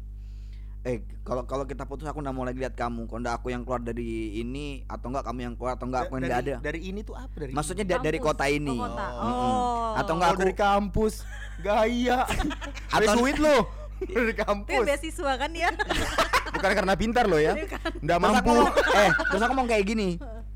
eh 0.84 0.98
kalau 1.22 1.43
kalau 1.43 1.63
kita 1.63 1.84
putus 1.84 2.05
aku 2.05 2.19
nggak 2.19 2.31
mau 2.31 2.41
lagi 2.41 2.57
lihat 2.57 2.72
kamu 2.72 3.05
kalau 3.05 3.19
nggak 3.19 3.36
aku 3.36 3.48
yang 3.50 3.62
keluar 3.62 3.79
dari 3.79 4.07
ini 4.38 4.86
atau 4.86 5.10
enggak 5.10 5.25
kamu 5.25 5.39
yang 5.41 5.53
keluar 5.53 5.74
atau 5.74 5.86
enggak 5.86 6.01
aku 6.03 6.13
yang 6.15 6.24
nggak 6.24 6.38
dari, 6.38 6.51
ada 6.53 6.63
dari 6.63 6.79
ini 6.81 7.00
tuh 7.01 7.13
apa 7.13 7.34
dari? 7.36 7.51
maksudnya 7.51 7.84
da- 7.84 8.00
dari 8.00 8.17
kota 8.17 8.46
ini 8.46 8.72
Oh, 8.72 8.88
kota. 8.88 9.05
Oh. 9.10 9.19
Mm-mm. 9.19 9.36
Oh. 9.36 9.91
atau 9.96 10.13
enggak 10.15 10.29
aku 10.29 10.39
dari 10.41 10.55
kampus 10.55 11.13
gaya. 11.60 12.19
Atau- 12.96 13.17
lu. 13.19 13.57
Di 13.98 14.13
Tapi 14.13 14.34
kampus. 14.38 14.86
beasiswa 14.86 15.34
kan 15.36 15.50
dia. 15.50 15.74
Bukan 16.53 16.72
karena 16.72 16.93
pintar 16.93 17.25
loh 17.25 17.41
ya. 17.41 17.57
Nggak 17.98 18.13
Terus 18.13 18.29
aku 18.29 18.29
mampu. 18.29 18.50
ngomong, 18.53 18.69
eh, 18.93 19.10
terus 19.10 19.41
aku 19.41 19.51
ngomong 19.51 19.67
kayak 19.67 19.86
gini. 19.86 20.10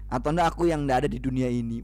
Atau 0.08 0.30
enggak 0.30 0.48
aku 0.48 0.70
yang 0.70 0.86
enggak 0.86 0.98
ada 1.02 1.10
di 1.10 1.18
dunia 1.18 1.50
ini. 1.50 1.82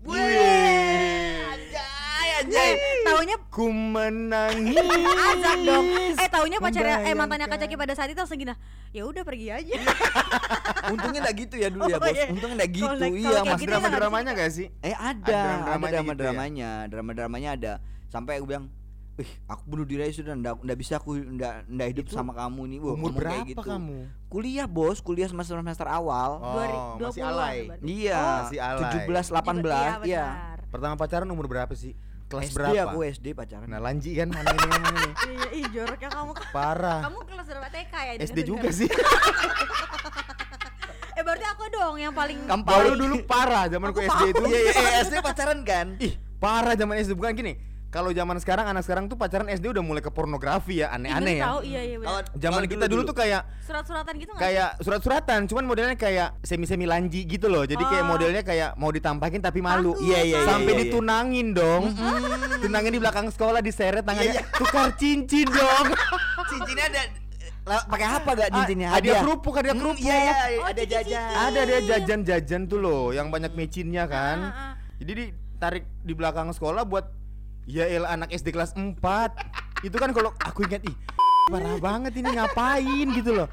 Anjay, 1.41 2.29
anjay. 2.37 2.71
Taunya 3.17 3.37
Ku 3.49 3.65
menangis. 3.73 4.77
dong. 5.59 5.85
Eh 6.13 6.29
taunya 6.29 6.57
pacarnya 6.61 6.97
eh 7.01 7.13
mantannya. 7.13 7.49
Kak 7.49 7.57
Caki 7.57 7.73
pada 7.75 7.93
saat 7.97 8.13
itu 8.13 8.19
langsung 8.19 8.37
gini. 8.37 8.53
Ya 8.93 9.03
udah 9.03 9.25
pergi 9.25 9.49
aja. 9.49 9.73
Untungnya 10.93 11.19
enggak 11.19 11.35
gitu 11.39 11.55
ya 11.57 11.67
dulu 11.67 11.89
ya, 11.89 11.97
Oh, 11.97 11.99
Bos. 11.99 12.13
iya. 12.13 12.25
Untungnya 12.29 12.55
enggak 12.55 12.71
gitu. 12.71 12.85
Iya, 13.09 13.39
Mas. 13.41 13.57
gitu 13.57 13.67
Drama 13.67 13.81
nggak 13.81 13.97
dramanya 13.99 14.31
gak 14.31 14.51
sih? 14.53 14.67
Eh 14.79 14.93
ada, 14.93 15.41
Ada 15.65 15.65
drama-dramanya 15.65 15.97
gitu 16.05 16.13
ya? 16.13 16.15
dramanya, 16.21 16.69
drama 16.85 17.11
dramanya 17.11 17.49
ada. 17.51 17.73
Sampai 18.07 18.37
aku 18.37 18.45
bilang, 18.47 18.69
"Ih, 19.17 19.31
aku 19.45 19.61
bunuh 19.65 19.83
diri 19.83 20.01
aja 20.03 20.13
sudah 20.15 20.33
ndak 20.33 20.61
ndak 20.61 20.77
bisa 20.77 20.93
aku 20.95 21.17
ndak 21.17 21.65
ndak 21.67 21.87
hidup 21.89 22.05
Itu 22.05 22.13
sama 22.13 22.31
kamu 22.31 22.61
nih." 22.69 22.79
Wah, 22.79 22.93
Umur 22.93 23.11
berapa 23.11 23.43
gitu. 23.43 23.59
kamu? 23.59 23.97
Kuliah, 24.29 24.67
Bos, 24.69 25.01
kuliah 25.01 25.25
semester 25.25 25.57
semester 25.57 25.89
awal. 25.89 26.37
Oh, 26.37 26.53
Dua 26.53 26.63
ri- 26.63 26.81
masih 27.01 27.21
20-an 27.21 27.33
alay. 27.33 27.57
Iya, 27.81 28.21
masih 28.39 28.59
alay. 28.61 28.91
17 29.03 29.25
18, 29.27 29.65
Iya, 29.65 30.05
iya. 30.05 30.25
Pertama 30.67 30.93
pacaran 30.95 31.25
umur 31.25 31.49
berapa 31.49 31.73
sih? 31.73 31.97
Kelas 32.27 32.51
SD 32.51 32.55
berapa? 32.59 32.91
aku 32.91 32.99
SD 33.01 33.27
pacaran. 33.31 33.67
Nah 33.67 33.79
lanji 33.79 34.11
kan 34.11 34.27
mana 34.27 34.51
ini 34.51 34.67
ngomong 34.67 34.93
ini 34.93 35.11
Iya, 35.31 35.47
ih 35.53 35.65
joroknya 35.71 36.09
kamu 36.11 36.31
Parah 36.51 36.99
kamu 37.07 37.19
kelas 37.23 37.45
berapa 37.47 37.69
TK 37.71 37.93
ya? 37.95 38.11
SD 38.13 38.19
dengar-dengar? 38.19 38.47
juga 38.47 38.69
sih 38.69 38.89
Eh 41.17 41.23
berarti 41.23 41.45
aku 41.47 41.63
dong 41.67 41.95
yang 41.97 42.13
paling 42.13 42.37
Kamu 42.45 42.63
dulu 42.93 43.15
parah 43.23 43.65
zamanku 43.65 43.97
Aku 43.97 44.11
SD 44.11 44.21
itu 44.29 44.43
Iya, 44.43 44.59
iya, 44.69 44.99
SD 45.07 45.15
pacaran 45.19 45.59
kan? 45.63 45.87
Ih 45.97 46.13
parah 46.37 46.77
zaman 46.77 47.01
SD 47.01 47.17
bukan 47.17 47.33
gini 47.33 47.53
Kalau 47.87 48.11
zaman 48.11 48.35
sekarang 48.35 48.67
anak 48.67 48.83
sekarang 48.83 49.07
tuh 49.07 49.15
pacaran 49.15 49.47
SD 49.47 49.71
udah 49.71 49.79
mulai 49.79 49.99
ke 49.99 50.09
pornografi 50.09 50.83
ya 50.83 50.91
aneh-aneh 50.91 51.39
ya 51.39 51.45
tahu, 51.47 51.59
iya 51.63 51.81
iya 51.81 51.95
Kalau. 51.97 52.19
Zaman 52.35 52.63
kita 52.67 52.85
dulu, 52.85 53.01
tuh 53.05 53.15
kayak 53.15 53.41
Surat-suratan 53.63 54.13
gitu 54.17 54.27
nggak? 54.29 54.41
kayak 54.41 54.69
surat-suratan 54.77 55.39
cuman 55.45 55.63
modelnya 55.65 55.95
kayak 55.95 56.35
semi-semi 56.41 56.83
lanji 56.83 57.23
gitu 57.23 57.47
loh 57.47 57.63
jadi 57.63 57.79
kayak 57.79 58.03
Oh. 58.03 58.09
modelnya 58.09 58.41
kayak 58.41 58.75
mau 58.75 58.87
ditampakin 58.89 59.39
tapi 59.39 59.59
malu 59.59 59.95
Iya, 59.97 60.19
iya, 60.19 60.35
iya, 60.35 60.39
sampai 60.43 60.73
iya. 60.73 60.79
ditunangin 60.83 61.47
dong 61.51 61.83
tunangin 62.63 62.91
di 62.91 62.99
belakang 62.99 63.27
sekolah 63.27 63.59
diseret 63.59 64.03
tangannya 64.03 64.43
tukar 64.59 64.91
cincin 64.93 65.47
dong 65.47 65.87
cincinnya 66.51 66.85
ada 66.87 67.01
pakai 67.83 68.07
apa 68.09 68.29
gak 68.33 68.49
cincinnya? 68.53 68.87
Ah, 68.89 68.95
hadiah 68.95 69.19
kerupuk 69.21 69.53
hadiah 69.53 69.73
Hmm, 69.73 69.81
kerupuk 69.81 69.99
Iya, 70.01 70.15
iya, 70.15 70.33
Oh, 70.57 70.65
ada 70.65 70.75
cincin-cincin. 70.77 70.91
jajan. 71.09 71.35
ada 71.37 71.59
dia 71.61 71.79
jajan-jajan 71.85 72.61
tuh 72.65 72.79
loh 72.79 73.03
yang 73.09 73.27
banyak 73.27 73.51
mecinnya 73.53 74.03
kan 74.05 74.37
Ah, 74.45 74.51
ah. 74.51 74.73
jadi 74.97 75.11
ditarik 75.23 75.83
di 75.99 76.11
belakang 76.11 76.47
sekolah 76.49 76.83
buat 76.83 77.15
ya 77.67 77.83
elah 77.85 78.15
anak 78.15 78.31
SD 78.31 78.49
kelas 78.49 78.71
4 78.73 78.95
itu 79.83 79.93
kan 79.93 80.09
kalau 80.09 80.31
aku 80.39 80.63
ingat 80.63 80.81
ih 80.81 80.95
parah 81.45 81.75
banget 81.77 82.15
ini 82.15 82.29
ngapain 82.31 83.07
gitu 83.13 83.35
loh 83.35 83.47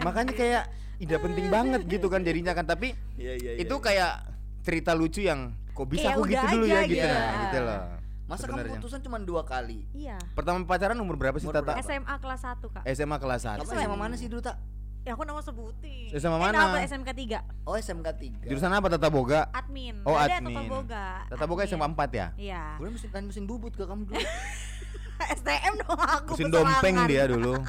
makanya 0.00 0.32
kayak 0.32 0.62
tidak 0.96 1.20
penting 1.20 1.46
banget 1.48 1.80
gitu 1.86 2.08
kan 2.08 2.20
jadinya 2.20 2.52
kan 2.52 2.64
tapi 2.64 2.96
Iya, 3.14 3.36
iya, 3.36 3.50
iya. 3.52 3.60
itu 3.60 3.74
kayak 3.76 4.12
cerita 4.60 4.92
lucu 4.92 5.20
yang 5.20 5.52
kok 5.70 5.86
bisa 5.86 6.08
Kayak 6.08 6.16
aku 6.16 6.22
gitu 6.26 6.46
dulu 6.50 6.64
ya 6.66 6.80
gitu 6.82 6.92
gitu, 6.94 7.06
ya. 7.06 7.12
nah, 7.14 7.36
gitu 7.38 7.58
loh 7.60 7.80
Masa 8.24 8.46
kamu 8.46 8.52
sebenarnya. 8.54 8.78
putusan 8.78 9.00
cuma 9.02 9.18
dua 9.18 9.42
kali? 9.42 9.82
Iya. 9.90 10.16
pertama 10.32 10.62
pacaran 10.62 10.94
umur 10.96 11.18
berapa 11.18 11.34
sih 11.36 11.44
Umur 11.44 11.56
Tata? 11.58 11.74
SMA 11.82 12.14
kelas 12.16 12.40
1 12.46 12.62
kak. 12.70 12.82
SMA 12.86 13.16
kelas 13.18 13.42
1 13.44 13.58
Kamu 13.58 13.70
sama 13.74 13.96
mana 13.98 14.14
sih 14.14 14.28
dulu 14.30 14.40
tak? 14.40 14.56
Ya 15.00 15.16
aku 15.16 15.24
nama 15.24 15.40
sebutin. 15.40 16.12
SMA 16.12 16.28
Eh, 16.30 16.40
mana? 16.42 16.58
apa 16.66 16.84
SMK 16.84 17.08
3 17.08 17.40
Oh 17.64 17.72
SMK 17.72 18.08
3 18.12 18.44
jurusan 18.44 18.68
apa 18.68 18.86
Tata 18.86 19.08
Boga? 19.08 19.48
Admin. 19.50 20.04
Oh, 20.04 20.12
Ada 20.12 20.38
admin. 20.38 20.52
Tata 20.52 20.62
Boga. 20.68 21.06
Tata 21.26 21.44
Boga. 21.46 21.62
SMA 21.64 21.86
4 21.88 22.10
ya? 22.12 22.26
Iya. 22.36 22.64
Gue 22.76 22.88
mesin 22.90 23.08
kan 23.08 23.22
mesin 23.24 23.44
bubut 23.44 23.72
ke 23.72 23.82
kamu 23.82 24.04
dulu 24.04 24.20
STM 25.40 25.74
dong 25.78 25.96
aku. 25.98 26.32
Mesin 26.34 26.48
dompeng 26.48 26.96
dia 27.06 27.24
dulu 27.26 27.54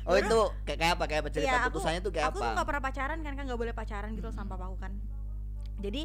Oh 0.00 0.16
itu 0.16 0.38
kayak 0.66 0.78
kayak 0.80 0.92
apa 0.92 1.04
kayak 1.06 1.20
apa 1.22 1.30
cerita 1.30 1.54
aku- 1.54 1.66
putusannya 1.70 2.00
tuh 2.00 2.10
kayak 2.10 2.26
aku 2.26 2.36
apa? 2.36 2.44
tuh 2.44 2.56
gak 2.56 2.66
pernah 2.66 2.82
pacaran 2.82 3.18
kan 3.20 3.32
kan 3.32 3.44
nggak 3.46 3.60
boleh 3.60 3.70
pacaran 3.70 4.10
gitu 4.10 4.26
loh 4.26 4.34
sama 4.34 4.48
papaku 4.50 4.76
kan 4.80 4.92
jadi 5.78 6.02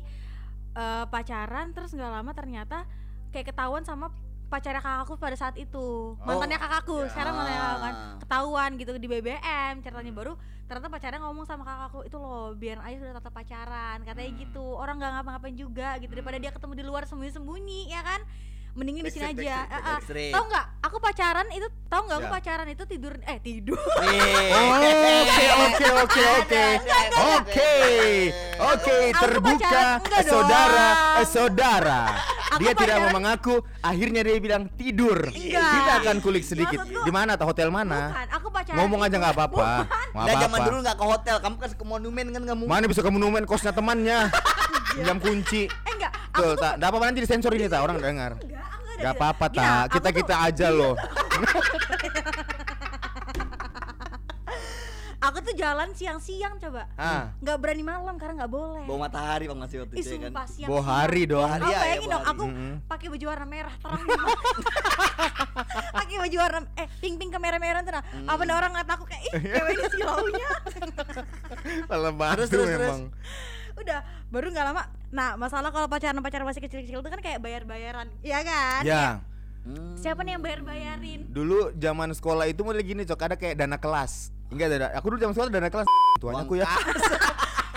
eh, 0.76 1.06
pacaran 1.08 1.74
terus 1.74 1.90
nggak 1.90 2.12
lama 2.12 2.32
ternyata 2.32 2.86
kayak 3.32 3.50
ketahuan 3.50 3.82
sama 3.82 4.14
pacarnya 4.46 4.80
kakakku 4.80 5.16
pada 5.16 5.34
saat 5.34 5.56
itu 5.56 6.16
mantannya 6.22 6.56
kakakku 6.56 7.02
ya. 7.02 7.10
sekarang 7.10 7.34
mantannya 7.34 7.60
kakakku 7.60 7.82
kan 7.82 7.94
Ah. 7.94 8.18
ketahuan 8.18 8.70
gitu 8.76 8.92
di 8.96 9.08
BBM 9.08 9.74
ceritanya 9.82 10.12
baru 10.12 10.34
ternyata 10.66 10.88
pacarnya 10.88 11.20
ngomong 11.20 11.46
sama 11.46 11.62
kakakku 11.62 12.00
itu 12.02 12.16
loh 12.16 12.54
biar 12.54 12.78
aja 12.80 12.98
sudah 13.00 13.16
tetap 13.16 13.32
pacaran 13.32 13.98
katanya 14.02 14.30
Hmm. 14.32 14.40
gitu 14.40 14.66
orang 14.74 14.96
nggak 14.96 15.12
ngapa-ngapain 15.14 15.56
juga 15.56 15.90
gitu 15.98 16.12
daripada 16.12 16.38
dia 16.38 16.50
ketemu 16.50 16.74
di 16.74 16.84
luar 16.84 17.04
sembunyi-sembunyi 17.04 17.82
ya 17.88 18.02
kan 18.02 18.22
mendingin 18.76 19.04
di 19.08 19.12
sini 19.12 19.32
aja. 19.32 19.64
Ah, 19.66 19.76
ah. 19.76 19.82
backstreet. 19.98 20.34
tau 20.36 20.44
nggak? 20.52 20.66
Aku 20.86 20.98
pacaran 21.02 21.48
itu 21.56 21.68
tau 21.88 22.02
nggak 22.06 22.18
aku 22.20 22.28
Ya. 22.28 22.34
pacaran 22.36 22.68
itu 22.70 22.84
tidur 22.86 23.14
eh 23.24 23.38
tidur. 23.40 23.80
Oke 23.96 24.92
oke 25.26 25.46
oke 25.56 25.88
oke 26.04 26.24
oke. 26.44 26.66
oke. 27.40 27.74
Aku 28.56 28.94
terbuka. 29.16 29.84
dong. 30.04 30.28
saudara 30.28 30.88
eh, 31.24 31.28
saudara. 31.28 32.02
Dia 32.56 32.72
tidak 32.76 32.96
mau 33.08 33.12
mengaku. 33.20 33.56
Akhirnya 33.80 34.22
dia 34.24 34.38
bilang 34.44 34.68
tidur. 34.76 35.32
Kita 35.32 35.92
akan 36.04 36.20
kulik 36.20 36.44
sedikit. 36.44 36.84
Di 36.84 37.12
mana 37.12 37.40
atau 37.40 37.48
hotel 37.50 37.72
mana? 37.72 38.12
Bukan, 38.12 38.28
aku 38.36 38.48
pacaran 38.52 38.78
ngomong 38.80 39.02
aja 39.08 39.16
nggak 39.16 39.34
apa-apa. 39.34 39.68
Nggak 40.12 40.36
zaman 40.36 40.52
apa-apa. 40.52 40.68
dulu 40.68 40.78
nggak 40.84 40.98
ke 41.00 41.06
hotel, 41.06 41.36
kamu 41.40 41.56
kan 41.56 41.70
ke 41.72 41.86
monumen 41.88 42.26
kan 42.32 42.42
kamu. 42.44 42.64
mana 42.68 42.86
bisa 42.86 43.02
kamu 43.02 43.18
numen 43.20 43.44
kosnya 43.48 43.72
temannya. 43.72 44.30
Jam 45.08 45.20
kunci. 45.20 45.68
Eh 45.68 45.95
enggak, 46.36 46.44
tuh 46.46 46.54
tak 46.58 46.74
nggak 46.76 46.90
apa-apa 46.92 47.06
nanti 47.06 47.20
disensor 47.22 47.52
ini 47.52 47.66
tak 47.66 47.82
orang 47.82 47.98
dengar 47.98 48.32
enggak, 48.36 48.66
enggak 48.94 49.14
apa-apa 49.14 49.46
tak 49.50 49.64
aku 49.66 49.94
kita 49.94 50.04
tuh- 50.06 50.18
kita 50.18 50.36
aja 50.42 50.68
loh 50.70 50.96
Aku 55.26 55.42
tuh 55.42 55.58
jalan 55.58 55.90
siang-siang 55.90 56.62
coba. 56.62 56.86
ah 56.94 57.34
Nggak 57.42 57.58
berani 57.58 57.82
malam 57.82 58.14
karena 58.14 58.46
nggak 58.46 58.52
boleh. 58.52 58.86
Bawa 58.86 59.10
matahari 59.10 59.50
bang 59.50 59.58
masih 59.58 59.82
waktu 59.82 59.94
itu 59.98 60.06
ya 60.12 60.20
kan. 60.22 60.46
siang. 60.46 60.70
bawa 60.70 60.82
hari 60.86 61.22
dong 61.26 61.50
Hari 61.50 61.64
Aku 61.64 61.72
ya, 61.72 61.80
bayangin 61.82 62.06
ya, 62.06 62.14
dong, 62.14 62.24
aku 62.24 62.44
pakai 62.86 63.08
baju 63.10 63.26
warna 63.26 63.48
merah 63.48 63.74
terang 63.74 64.04
pakai 65.98 66.16
baju 66.20 66.38
warna 66.38 66.60
eh 66.76 66.88
pink 67.02 67.16
pink 67.18 67.32
ke 67.34 67.40
merah 67.42 67.58
merah 67.58 67.82
tuh 67.82 67.94
nah. 67.96 68.04
Apa 68.28 68.42
nih 68.44 68.54
orang 68.54 68.72
ngata 68.72 68.92
aku 68.94 69.06
kayak 69.08 69.24
ih 69.24 69.34
cewek 69.34 69.72
ini 69.72 69.86
silaunya. 69.90 70.50
batu 72.14 72.38
Terus, 72.38 72.50
terus, 72.52 72.70
terus. 72.70 73.00
Udah, 73.76 74.00
baru 74.28 74.48
nggak 74.50 74.66
lama. 74.66 74.84
Nah, 75.10 75.36
masalah 75.36 75.70
kalau 75.70 75.86
pacaran 75.86 76.16
pacaran 76.18 76.44
masih 76.44 76.60
kecil-kecil 76.60 76.98
itu 76.98 77.10
kan 77.10 77.20
kayak 77.20 77.40
bayar-bayaran. 77.40 78.08
Iya 78.20 78.40
kan? 78.42 78.82
ya 78.84 79.06
Hmm. 79.62 79.98
Siapa 79.98 80.22
nih 80.22 80.38
yang 80.38 80.44
bayar-bayarin? 80.44 81.26
dulu 81.28 81.74
zaman 81.74 82.14
sekolah 82.14 82.46
itu 82.46 82.62
model 82.62 82.80
gini 82.80 83.02
cok 83.02 83.18
ada 83.20 83.34
kayak 83.34 83.58
dana 83.58 83.74
kelas 83.76 84.30
enggak 84.48 84.68
ada 84.72 84.94
aku 84.94 85.10
dulu 85.10 85.18
zaman 85.20 85.34
sekolah 85.34 85.50
dana 85.50 85.70
kelas 85.70 85.88
tuanya 86.16 86.38
aku 86.40 86.54
ya 86.54 86.70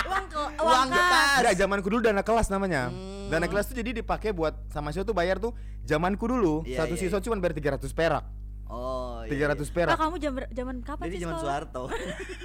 Uang 0.04 0.24
ke 0.28 0.36
Uang 0.36 0.52
uang 0.60 0.86
ke 0.86 1.00
kas. 1.00 1.08
kas. 1.08 1.38
enggak 1.40 1.54
zamanku 1.56 1.88
dulu 1.88 2.00
dana 2.02 2.20
kelas 2.20 2.46
namanya 2.48 2.92
Hmm. 2.92 3.32
dana 3.32 3.46
kelas 3.46 3.64
tuh 3.64 3.76
jadi 3.78 3.96
dipakai 3.96 4.30
buat 4.30 4.52
sama 4.68 4.92
siswa 4.92 5.00
tuh 5.02 5.16
bayar 5.16 5.36
tuh 5.38 5.56
zamanku 5.80 6.28
dulu 6.28 6.60
Iya, 6.62 6.76
satu 6.78 6.92
iya, 6.92 7.00
siswa 7.00 7.18
cuma 7.20 7.40
bayar 7.40 7.56
300 7.56 7.88
perak 7.90 8.24
Oh. 8.68 9.24
iya, 9.24 9.48
300 9.48 9.56
Ah, 9.56 9.72
perak 9.72 9.96
kamu 9.96 10.16
jam 10.18 10.32
zaman 10.46 10.76
kapan 10.82 11.04
Jadi 11.06 11.14
sih 11.14 11.20
zaman 11.24 11.34
sekolah? 11.34 11.48
Soeharto. 11.56 11.82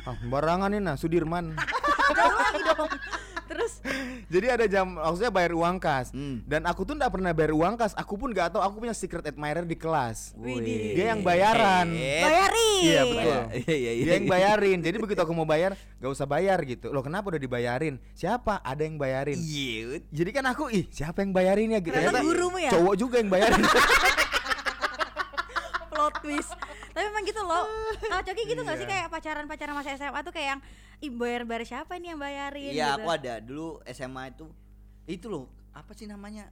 ah, 0.08 0.16
barangan 0.26 0.72
ini 0.72 0.80
nah 0.82 0.96
Sudirman 0.96 1.52
Jauh 2.16 2.32
lagi 2.34 2.62
dong. 2.70 2.92
Terus? 3.50 3.74
Jadi 4.32 4.48
ada 4.50 4.66
jam 4.66 4.86
maksudnya 4.96 5.32
bayar 5.34 5.54
uang 5.54 5.78
kas. 5.78 6.10
Hmm. 6.14 6.42
dan 6.48 6.64
aku 6.66 6.88
tuh 6.88 6.96
nggak 6.96 7.12
pernah 7.12 7.32
bayar 7.36 7.54
uang 7.54 7.76
kas. 7.76 7.94
Aku 7.94 8.16
pun 8.16 8.32
nggak 8.32 8.56
tahu. 8.56 8.62
Aku 8.64 8.76
punya 8.80 8.96
secret 8.96 9.26
admirer 9.28 9.68
di 9.68 9.76
kelas. 9.78 10.34
Widih. 10.40 10.96
dia 10.96 11.06
yang 11.14 11.22
bayaran. 11.22 11.88
Eh, 11.94 12.24
bayarin. 12.24 12.82
Iya, 12.84 13.02
betul. 13.04 13.42
Iya 13.54 13.76
iya 13.76 13.92
iya. 13.94 14.04
dia 14.04 14.14
yang 14.18 14.30
bayarin. 14.30 14.80
Jadi 14.82 14.98
begitu 15.00 15.20
aku 15.22 15.34
mau 15.36 15.48
bayar 15.48 15.76
gak 16.02 16.12
usah 16.12 16.28
bayar 16.28 16.60
gitu. 16.68 16.92
Loh 16.92 17.04
kenapa 17.04 17.32
udah 17.32 17.42
dibayarin? 17.42 17.96
Siapa? 18.16 18.60
Ada 18.64 18.84
yang 18.84 18.98
bayarin. 19.00 19.38
Iya. 19.40 20.04
jadi 20.10 20.30
kan 20.34 20.46
aku 20.52 20.68
ih 20.74 20.86
siapa 20.90 21.24
yang 21.24 21.32
bayarin 21.32 21.76
ya 21.76 21.80
gitu. 21.80 21.94
Ternyata 21.94 22.20
Ternyata 22.20 22.28
gurumu 22.28 22.58
ya? 22.60 22.72
cowok 22.72 22.96
juga 22.96 23.16
yang 23.20 23.30
bayarin 23.32 23.62
plot 26.14 26.22
twist. 26.22 26.52
Tapi 26.94 27.04
memang 27.04 27.24
gitu 27.26 27.42
loh. 27.42 27.66
Kalau 28.00 28.22
Coki 28.24 28.44
gitu 28.46 28.62
nggak 28.62 28.78
sih 28.78 28.88
kayak 28.88 29.08
pacaran-pacaran 29.10 29.74
masa 29.74 29.90
SMA 29.94 30.20
tuh 30.22 30.30
kayak 30.32 30.50
yang 30.50 30.62
Ih 31.02 31.12
bayar-bayar 31.12 31.68
siapa 31.68 32.00
nih 32.00 32.16
yang 32.16 32.22
bayarin 32.22 32.72
Iya 32.72 32.88
gitu. 32.88 32.96
aku 32.96 33.08
ada 33.12 33.34
dulu 33.38 33.68
SMA 33.86 34.24
itu 34.30 34.46
itu 35.04 35.26
loh 35.28 35.52
apa 35.76 35.92
sih 35.92 36.08
namanya 36.08 36.48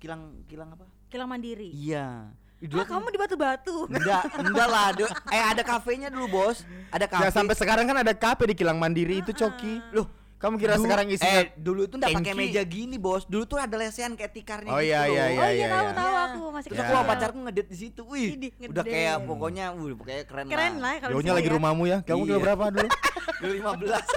kilang 0.00 0.42
kilang 0.44 0.74
apa? 0.74 0.82
Kilang 1.06 1.28
Mandiri. 1.28 1.70
Iya. 1.70 2.34
Ah, 2.62 2.86
kamu 2.88 3.10
di 3.10 3.18
batu-batu. 3.20 3.86
Enggak, 3.86 4.22
enggak 4.38 4.68
lah. 4.68 4.88
du- 4.90 5.10
eh 5.28 5.42
ada 5.44 5.62
kafenya 5.62 6.06
dulu, 6.08 6.26
Bos. 6.28 6.62
Ada 6.90 7.06
kafe. 7.06 7.22
ya 7.22 7.30
sampai 7.30 7.54
sekarang 7.54 7.84
kan 7.84 7.96
ada 7.96 8.10
kafe 8.12 8.46
di 8.46 8.54
Kilang 8.54 8.78
Mandiri 8.78 9.18
itu 9.18 9.30
coki 9.30 9.82
Loh, 9.92 10.06
kamu 10.42 10.54
kira 10.58 10.74
dulu- 10.74 10.84
sekarang 10.84 11.06
isinya 11.08 11.40
Eh, 11.40 11.54
dulu 11.54 11.80
itu 11.84 11.94
enggak 11.94 12.10
pakai 12.12 12.34
meja 12.34 12.62
gini, 12.64 12.96
Bos. 12.96 13.22
Dulu 13.24 13.44
tuh 13.44 13.56
ada 13.56 13.70
lesehan 13.72 14.12
kayak 14.12 14.32
tikarnya 14.34 14.68
Oh, 14.68 14.76
gitu 14.76 14.90
iya, 14.90 15.00
loh. 15.00 15.06
iya, 15.08 15.22
oh 15.22 15.30
iya 15.30 15.46
iya, 15.48 15.66
tahu 15.68 15.86
iya. 15.86 15.94
tahu 15.94 16.10
Iya. 16.10 16.24
aku 16.24 16.40
masih 16.50 16.68
Terus 16.68 16.76
Ya. 16.76 16.82
aku 16.82 16.92
sama 16.92 17.04
pacarku 17.06 17.38
ngedit 17.40 17.66
di 17.66 17.76
situ. 17.78 18.02
Wih, 18.04 18.28
Idih, 18.32 18.50
udah 18.50 18.66
ngedate. 18.74 18.90
kayak 18.90 19.16
pokoknya 19.22 19.64
wuh, 19.70 19.94
pokoknya 19.94 20.22
keren, 20.24 20.44
Keren 20.46 20.72
lah 20.76 20.92
kalau 20.98 21.12
Jauhnya 21.14 21.30
di 21.30 21.38
lagi 21.38 21.46
ya. 21.46 21.54
rumahmu 21.54 21.84
ya 21.84 21.98
kamu 22.02 22.22
kilo 22.24 22.34
Iya. 22.34 22.44
berapa 22.44 22.64
dulu 22.68 22.88
Dulu 23.40 23.52
15. 23.54 24.02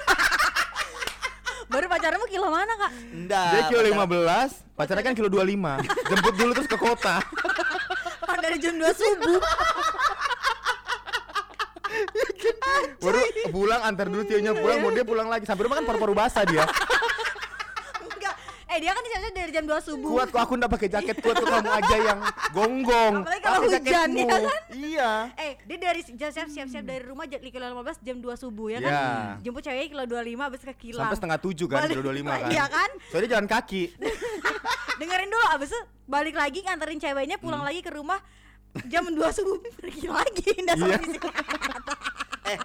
Baru 1.67 1.86
pacarmu 1.88 2.25
kilo 2.25 2.48
mana 2.48 2.74
kak? 2.75 2.91
Enggak. 3.12 3.50
dia 3.51 3.62
kilo 3.67 3.82
pacar- 3.82 4.50
15 4.50 4.50
pacarnya 4.75 5.03
kan 5.03 5.13
kilo 5.13 5.27
25 5.27 5.82
jemput 6.03 6.34
dulu 6.36 6.51
terus 6.53 6.67
ke 6.67 6.77
kota 6.77 7.15
Kan 8.25 8.38
dari 8.39 8.58
jam 8.58 8.74
2 8.75 8.89
subuh. 8.91 9.38
Baru 13.06 13.22
pulang 13.50 13.82
antar 13.84 14.08
dulu 14.08 14.24
Tionya 14.24 14.52
pulang 14.52 14.78
mau 14.80 14.90
dia 14.90 15.04
pulang 15.04 15.28
lagi 15.28 15.44
sampai 15.44 15.64
rumah 15.64 15.78
kan 15.78 15.86
paru-paru 15.86 16.14
basah 16.14 16.44
dia. 16.44 16.66
Eh 18.68 18.82
dia 18.82 18.92
kan 18.92 19.00
siap-siap 19.00 19.34
dari 19.34 19.52
jam 19.52 19.64
2 19.64 19.72
subuh. 19.80 20.10
kuat 20.12 20.28
kok 20.28 20.42
aku 20.42 20.54
ndak 20.58 20.68
pakai 20.68 20.90
jaket 20.90 21.16
kuat 21.18 21.38
tuh 21.38 21.48
kamu 21.48 21.70
aja 21.72 21.96
yang 21.98 22.20
gonggong 22.52 23.16
Apalagi 23.22 23.40
kalau 23.40 23.60
hujan, 23.64 23.80
jaketmu. 23.80 24.20
ya 24.20 24.28
kan? 24.28 24.44
iya 24.74 25.12
Eh, 25.38 25.52
dia 25.64 25.78
dari 25.80 26.02
siap 26.04 26.50
siap-siap 26.50 26.84
dari 26.84 27.00
rumah 27.02 27.24
jam 27.24 27.40
kilo 27.40 27.64
15 27.64 28.04
jam 28.04 28.18
2 28.20 28.36
subuh 28.36 28.68
ya 28.68 28.80
kan? 28.80 28.92
Ya. 28.92 29.06
Jemput 29.40 29.64
ceweknya 29.64 29.88
kilo 29.88 30.04
25 30.10 30.44
habis 30.44 30.62
ke 30.62 30.74
kilang. 30.76 31.02
sampai 31.02 31.16
setengah 31.16 31.40
tujuh 31.40 31.68
kan 31.70 31.78
Balik- 31.80 31.94
kilo 31.94 32.04
25 32.04 32.36
kan 32.36 32.50
Iya 32.52 32.66
kan? 32.68 32.90
soalnya 33.08 33.30
jalan 33.32 33.48
kaki 33.48 33.84
Dengerin 35.00 35.30
dulu 35.30 35.46
abis 35.52 35.70
itu 35.70 35.80
balik 36.06 36.36
lagi 36.36 36.60
nganterin 36.62 37.00
ceweknya 37.00 37.38
pulang 37.38 37.62
Hmm. 37.62 37.70
lagi 37.70 37.80
ke 37.80 37.92
rumah 37.92 38.20
jam 38.86 39.08
2 39.08 39.16
subuh 39.32 39.56
pergi 39.74 40.04
lagi 40.10 40.52
ndak 40.58 40.76
Iya. 40.76 40.98
di 40.98 41.08
sini. 41.08 41.20
Eh, 42.46 42.60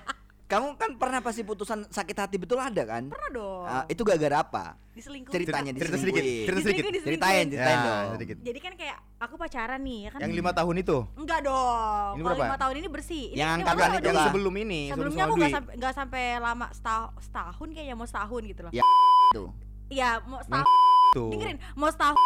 kamu 0.50 0.75
kan 0.75 0.90
pernah 0.99 1.23
pasti 1.23 1.47
putusan 1.47 1.87
sakit 1.87 2.16
hati 2.19 2.35
betul 2.35 2.59
ada 2.59 2.83
kan? 2.83 3.07
Pernah 3.07 3.30
dong. 3.30 3.62
Ah, 3.62 3.87
itu 3.87 4.02
gara-gara 4.02 4.42
apa? 4.42 4.64
Diselingkuhin. 4.90 5.30
Ceritanya 5.33 5.71
cerita 5.71 5.95
diselingkuhin. 5.95 6.26
sedikit 6.26 6.26
cerita 6.42 6.61
sedikit 6.61 6.83
Diselingkuhin, 6.83 7.07
Ceritain, 7.07 7.47
diselingkuhin. 7.47 7.49
ceritain 7.54 7.78
Ya, 7.78 7.87
dong. 7.87 8.04
sedikit. 8.12 8.37
Jadi 8.42 8.59
kan 8.59 8.73
kayak 8.75 8.97
aku 9.16 9.35
pacaran 9.38 9.80
nih 9.80 9.99
ya 10.02 10.09
kan. 10.11 10.19
yang 10.21 10.33
lima 10.35 10.50
tahun 10.50 10.75
itu 10.76 10.99
Enggak 11.14 11.40
dong. 11.40 12.11
Ini 12.11 12.19
Kalau 12.19 12.35
berapa? 12.35 12.42
lima 12.45 12.59
tahun 12.59 12.75
ini 12.76 12.88
bersih. 12.90 13.25
Ini 13.30 13.38
Yang 13.38 13.54
ini 13.54 13.62
itu 13.62 13.71
yang 14.02 14.19
lah. 14.19 14.26
sebelum 14.26 14.54
ini 14.59 14.80
Sebelumnya 14.90 15.23
sebelum 15.23 15.30
aku 15.30 15.35
nggak 15.38 15.52
sampai 15.54 15.73
nggak 15.78 15.95
sampai 15.95 16.23
lama 16.37 16.66
setahun, 16.75 17.11
setahun 17.23 17.69
kayaknya 17.71 17.95
mau 17.95 18.09
setahun 18.09 18.42
gitu 18.45 18.61
loh. 18.66 18.73
Ya. 18.75 18.83
Tuh. 19.30 19.49
Iya 19.87 20.11
mau 20.25 20.40
setahun. 20.42 20.66
tuh 21.11 21.28
Dengerin 21.30 21.59
mau 21.73 21.88
setahun 21.88 22.19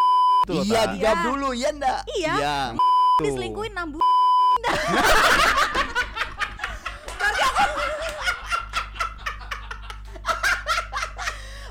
Iya, 0.45 0.81
dijawab 0.93 1.19
dulu, 1.25 1.49
iya 1.53 1.69
ndak? 1.73 1.99
Iya. 2.11 2.33
Iya. 2.35 2.57
Diselingkuhin 3.17 3.73
6 3.73 3.93
bulan. 3.93 4.09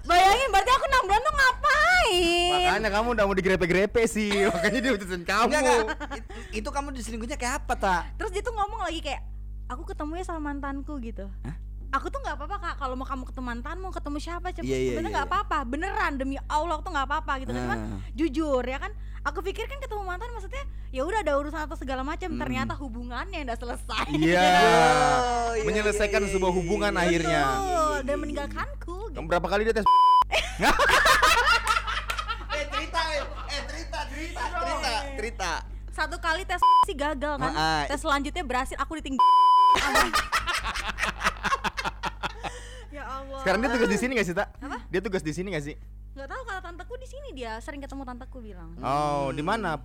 Bayangin 0.04 0.48
berarti 0.52 0.70
aku 0.70 0.84
6 0.84 1.00
bulan 1.02 1.20
tuh 1.22 1.34
ngapain? 1.34 2.50
Makanya 2.84 3.00
kamu 3.00 3.16
udah 3.16 3.24
mau 3.24 3.32
digrepe-grepe 3.34 4.02
sih 4.04 4.28
makanya 4.52 4.78
dia 4.78 4.92
utusin 4.92 5.24
kamu 5.24 5.48
Enggak, 5.48 5.60
enggak. 5.64 5.84
It- 6.12 6.28
Itu 6.54 6.68
kamu 6.68 6.92
diselingkuhnya 6.92 7.40
kayak 7.40 7.64
apa, 7.64 7.72
Tak? 7.74 8.02
Terus 8.20 8.30
dia 8.30 8.42
tuh 8.44 8.52
ngomong 8.52 8.84
lagi 8.84 9.00
kayak 9.00 9.24
aku 9.64 9.88
ketemu 9.88 10.20
ya 10.20 10.24
sama 10.26 10.40
mantanku 10.44 10.92
gitu. 11.00 11.24
Aku 11.90 12.12
tuh 12.12 12.20
nggak 12.20 12.36
apa-apa 12.36 12.56
kak 12.60 12.74
kalau 12.76 12.92
mau 12.92 13.06
kamu 13.06 13.24
ketemu 13.24 13.46
mantanmu 13.46 13.88
ketemu 13.88 14.16
siapa 14.18 14.50
cepet 14.50 14.66
Iya, 14.66 14.76
iya, 14.76 14.88
sebenarnya 14.90 15.00
iya, 15.00 15.14
nggak 15.14 15.24
iya. 15.24 15.32
apa-apa 15.32 15.58
beneran 15.64 16.12
demi 16.14 16.36
Allah 16.44 16.76
tuh 16.76 16.90
nggak 16.90 17.06
apa-apa 17.06 17.32
gitu 17.38 17.50
kan 17.50 17.62
cuman 17.62 17.78
Ah. 17.80 18.00
jujur 18.12 18.62
ya 18.62 18.78
kan 18.78 18.92
aku 19.22 19.38
pikir 19.40 19.64
kan 19.64 19.78
ketemu 19.78 20.02
mantan 20.02 20.28
maksudnya 20.28 20.62
ya 20.90 21.02
udah 21.02 21.22
ada 21.22 21.32
urusan 21.38 21.60
atau 21.62 21.78
segala 21.78 22.02
macam 22.02 22.28
Hmm. 22.28 22.36
ternyata 22.36 22.74
hubungannya 22.74 23.40
udah 23.40 23.56
selesai 23.56 24.06
iya 24.12 24.42
Oh, 24.42 25.54
iya, 25.56 25.64
menyelesaikan 25.64 26.18
iya, 26.18 26.26
iya, 26.26 26.34
sebuah 26.34 26.50
iya, 26.50 26.58
hubungan 26.58 26.92
iya. 26.92 27.00
akhirnya 27.00 27.42
Betul, 27.46 27.96
dan 28.02 28.16
meninggalkanku 28.18 28.96
gitu. 29.08 29.20
Berapa 29.24 29.46
kali 29.48 29.62
dia 29.62 29.72
tes 29.72 29.86
Eh, 32.50 32.64
cerita, 32.68 33.00
eh, 33.08 33.22
eh, 33.48 33.62
cerita, 33.64 33.98
cerita, 34.08 34.42
cerita, 35.14 35.52
satu 35.90 36.16
kali 36.18 36.42
tes 36.42 36.58
sih 36.88 36.96
gagal 36.96 37.34
kan 37.38 37.52
ah. 37.54 37.84
tes 37.86 37.98
selanjutnya 37.98 38.42
berhasil 38.42 38.76
aku 38.76 38.98
ditinggal 38.98 39.22
ya 42.90 43.02
Allah 43.04 43.38
sekarang 43.42 43.60
dia 43.62 43.70
tugas 43.70 43.90
di 43.90 43.98
sini 43.98 44.12
gak 44.14 44.26
sih 44.26 44.34
tak 44.34 44.48
Apa? 44.58 44.78
dia 44.90 45.00
tugas 45.02 45.22
di 45.22 45.32
sini 45.32 45.48
gak 45.54 45.64
sih 45.64 45.74
nggak 46.14 46.28
tahu 46.30 46.42
kata 46.46 46.60
tanteku 46.62 46.94
di 46.94 47.08
sini 47.10 47.34
dia 47.34 47.58
sering 47.58 47.82
ketemu 47.82 48.02
tanteku 48.06 48.38
bilang 48.38 48.70
oh 48.78 49.34
di 49.34 49.42
mana 49.42 49.78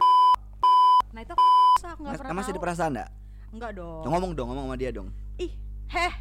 nah 1.09 1.21
itu 1.21 1.33
aku 1.89 1.99
nggak 2.05 2.21
pernah 2.21 2.35
masih 2.37 2.53
ada 2.53 2.61
perasaan 2.61 2.91
enggak? 2.93 3.09
nggak 3.49 3.71
dong 3.81 4.05
Ngomong 4.05 4.31
dong, 4.37 4.47
ngomong 4.53 4.65
sama 4.69 4.77
dia 4.77 4.93
dong. 4.93 5.09
ih 5.41 5.49
heh. 5.89 6.13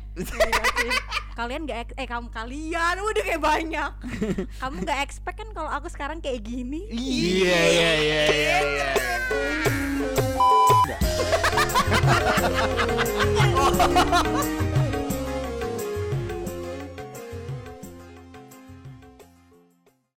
Kalian 1.39 1.71
nggak 1.71 1.79
ex- 1.87 1.97
eh 1.99 2.07
kamu 2.11 2.29
kalian 2.35 2.99
udah 2.99 3.23
kayak 3.23 3.43
banyak. 3.43 3.93
Kamu 4.63 4.83
nggak 4.83 4.99
expect 5.07 5.39
kan 5.39 5.49
kalau 5.55 5.71
aku 5.71 5.87
sekarang 5.87 6.19
kayak 6.19 6.43
gini? 6.43 6.91
Iya 6.91 7.59
iya 7.71 7.91
iya 8.03 8.23
iya 8.27 8.57
iya 8.67 8.89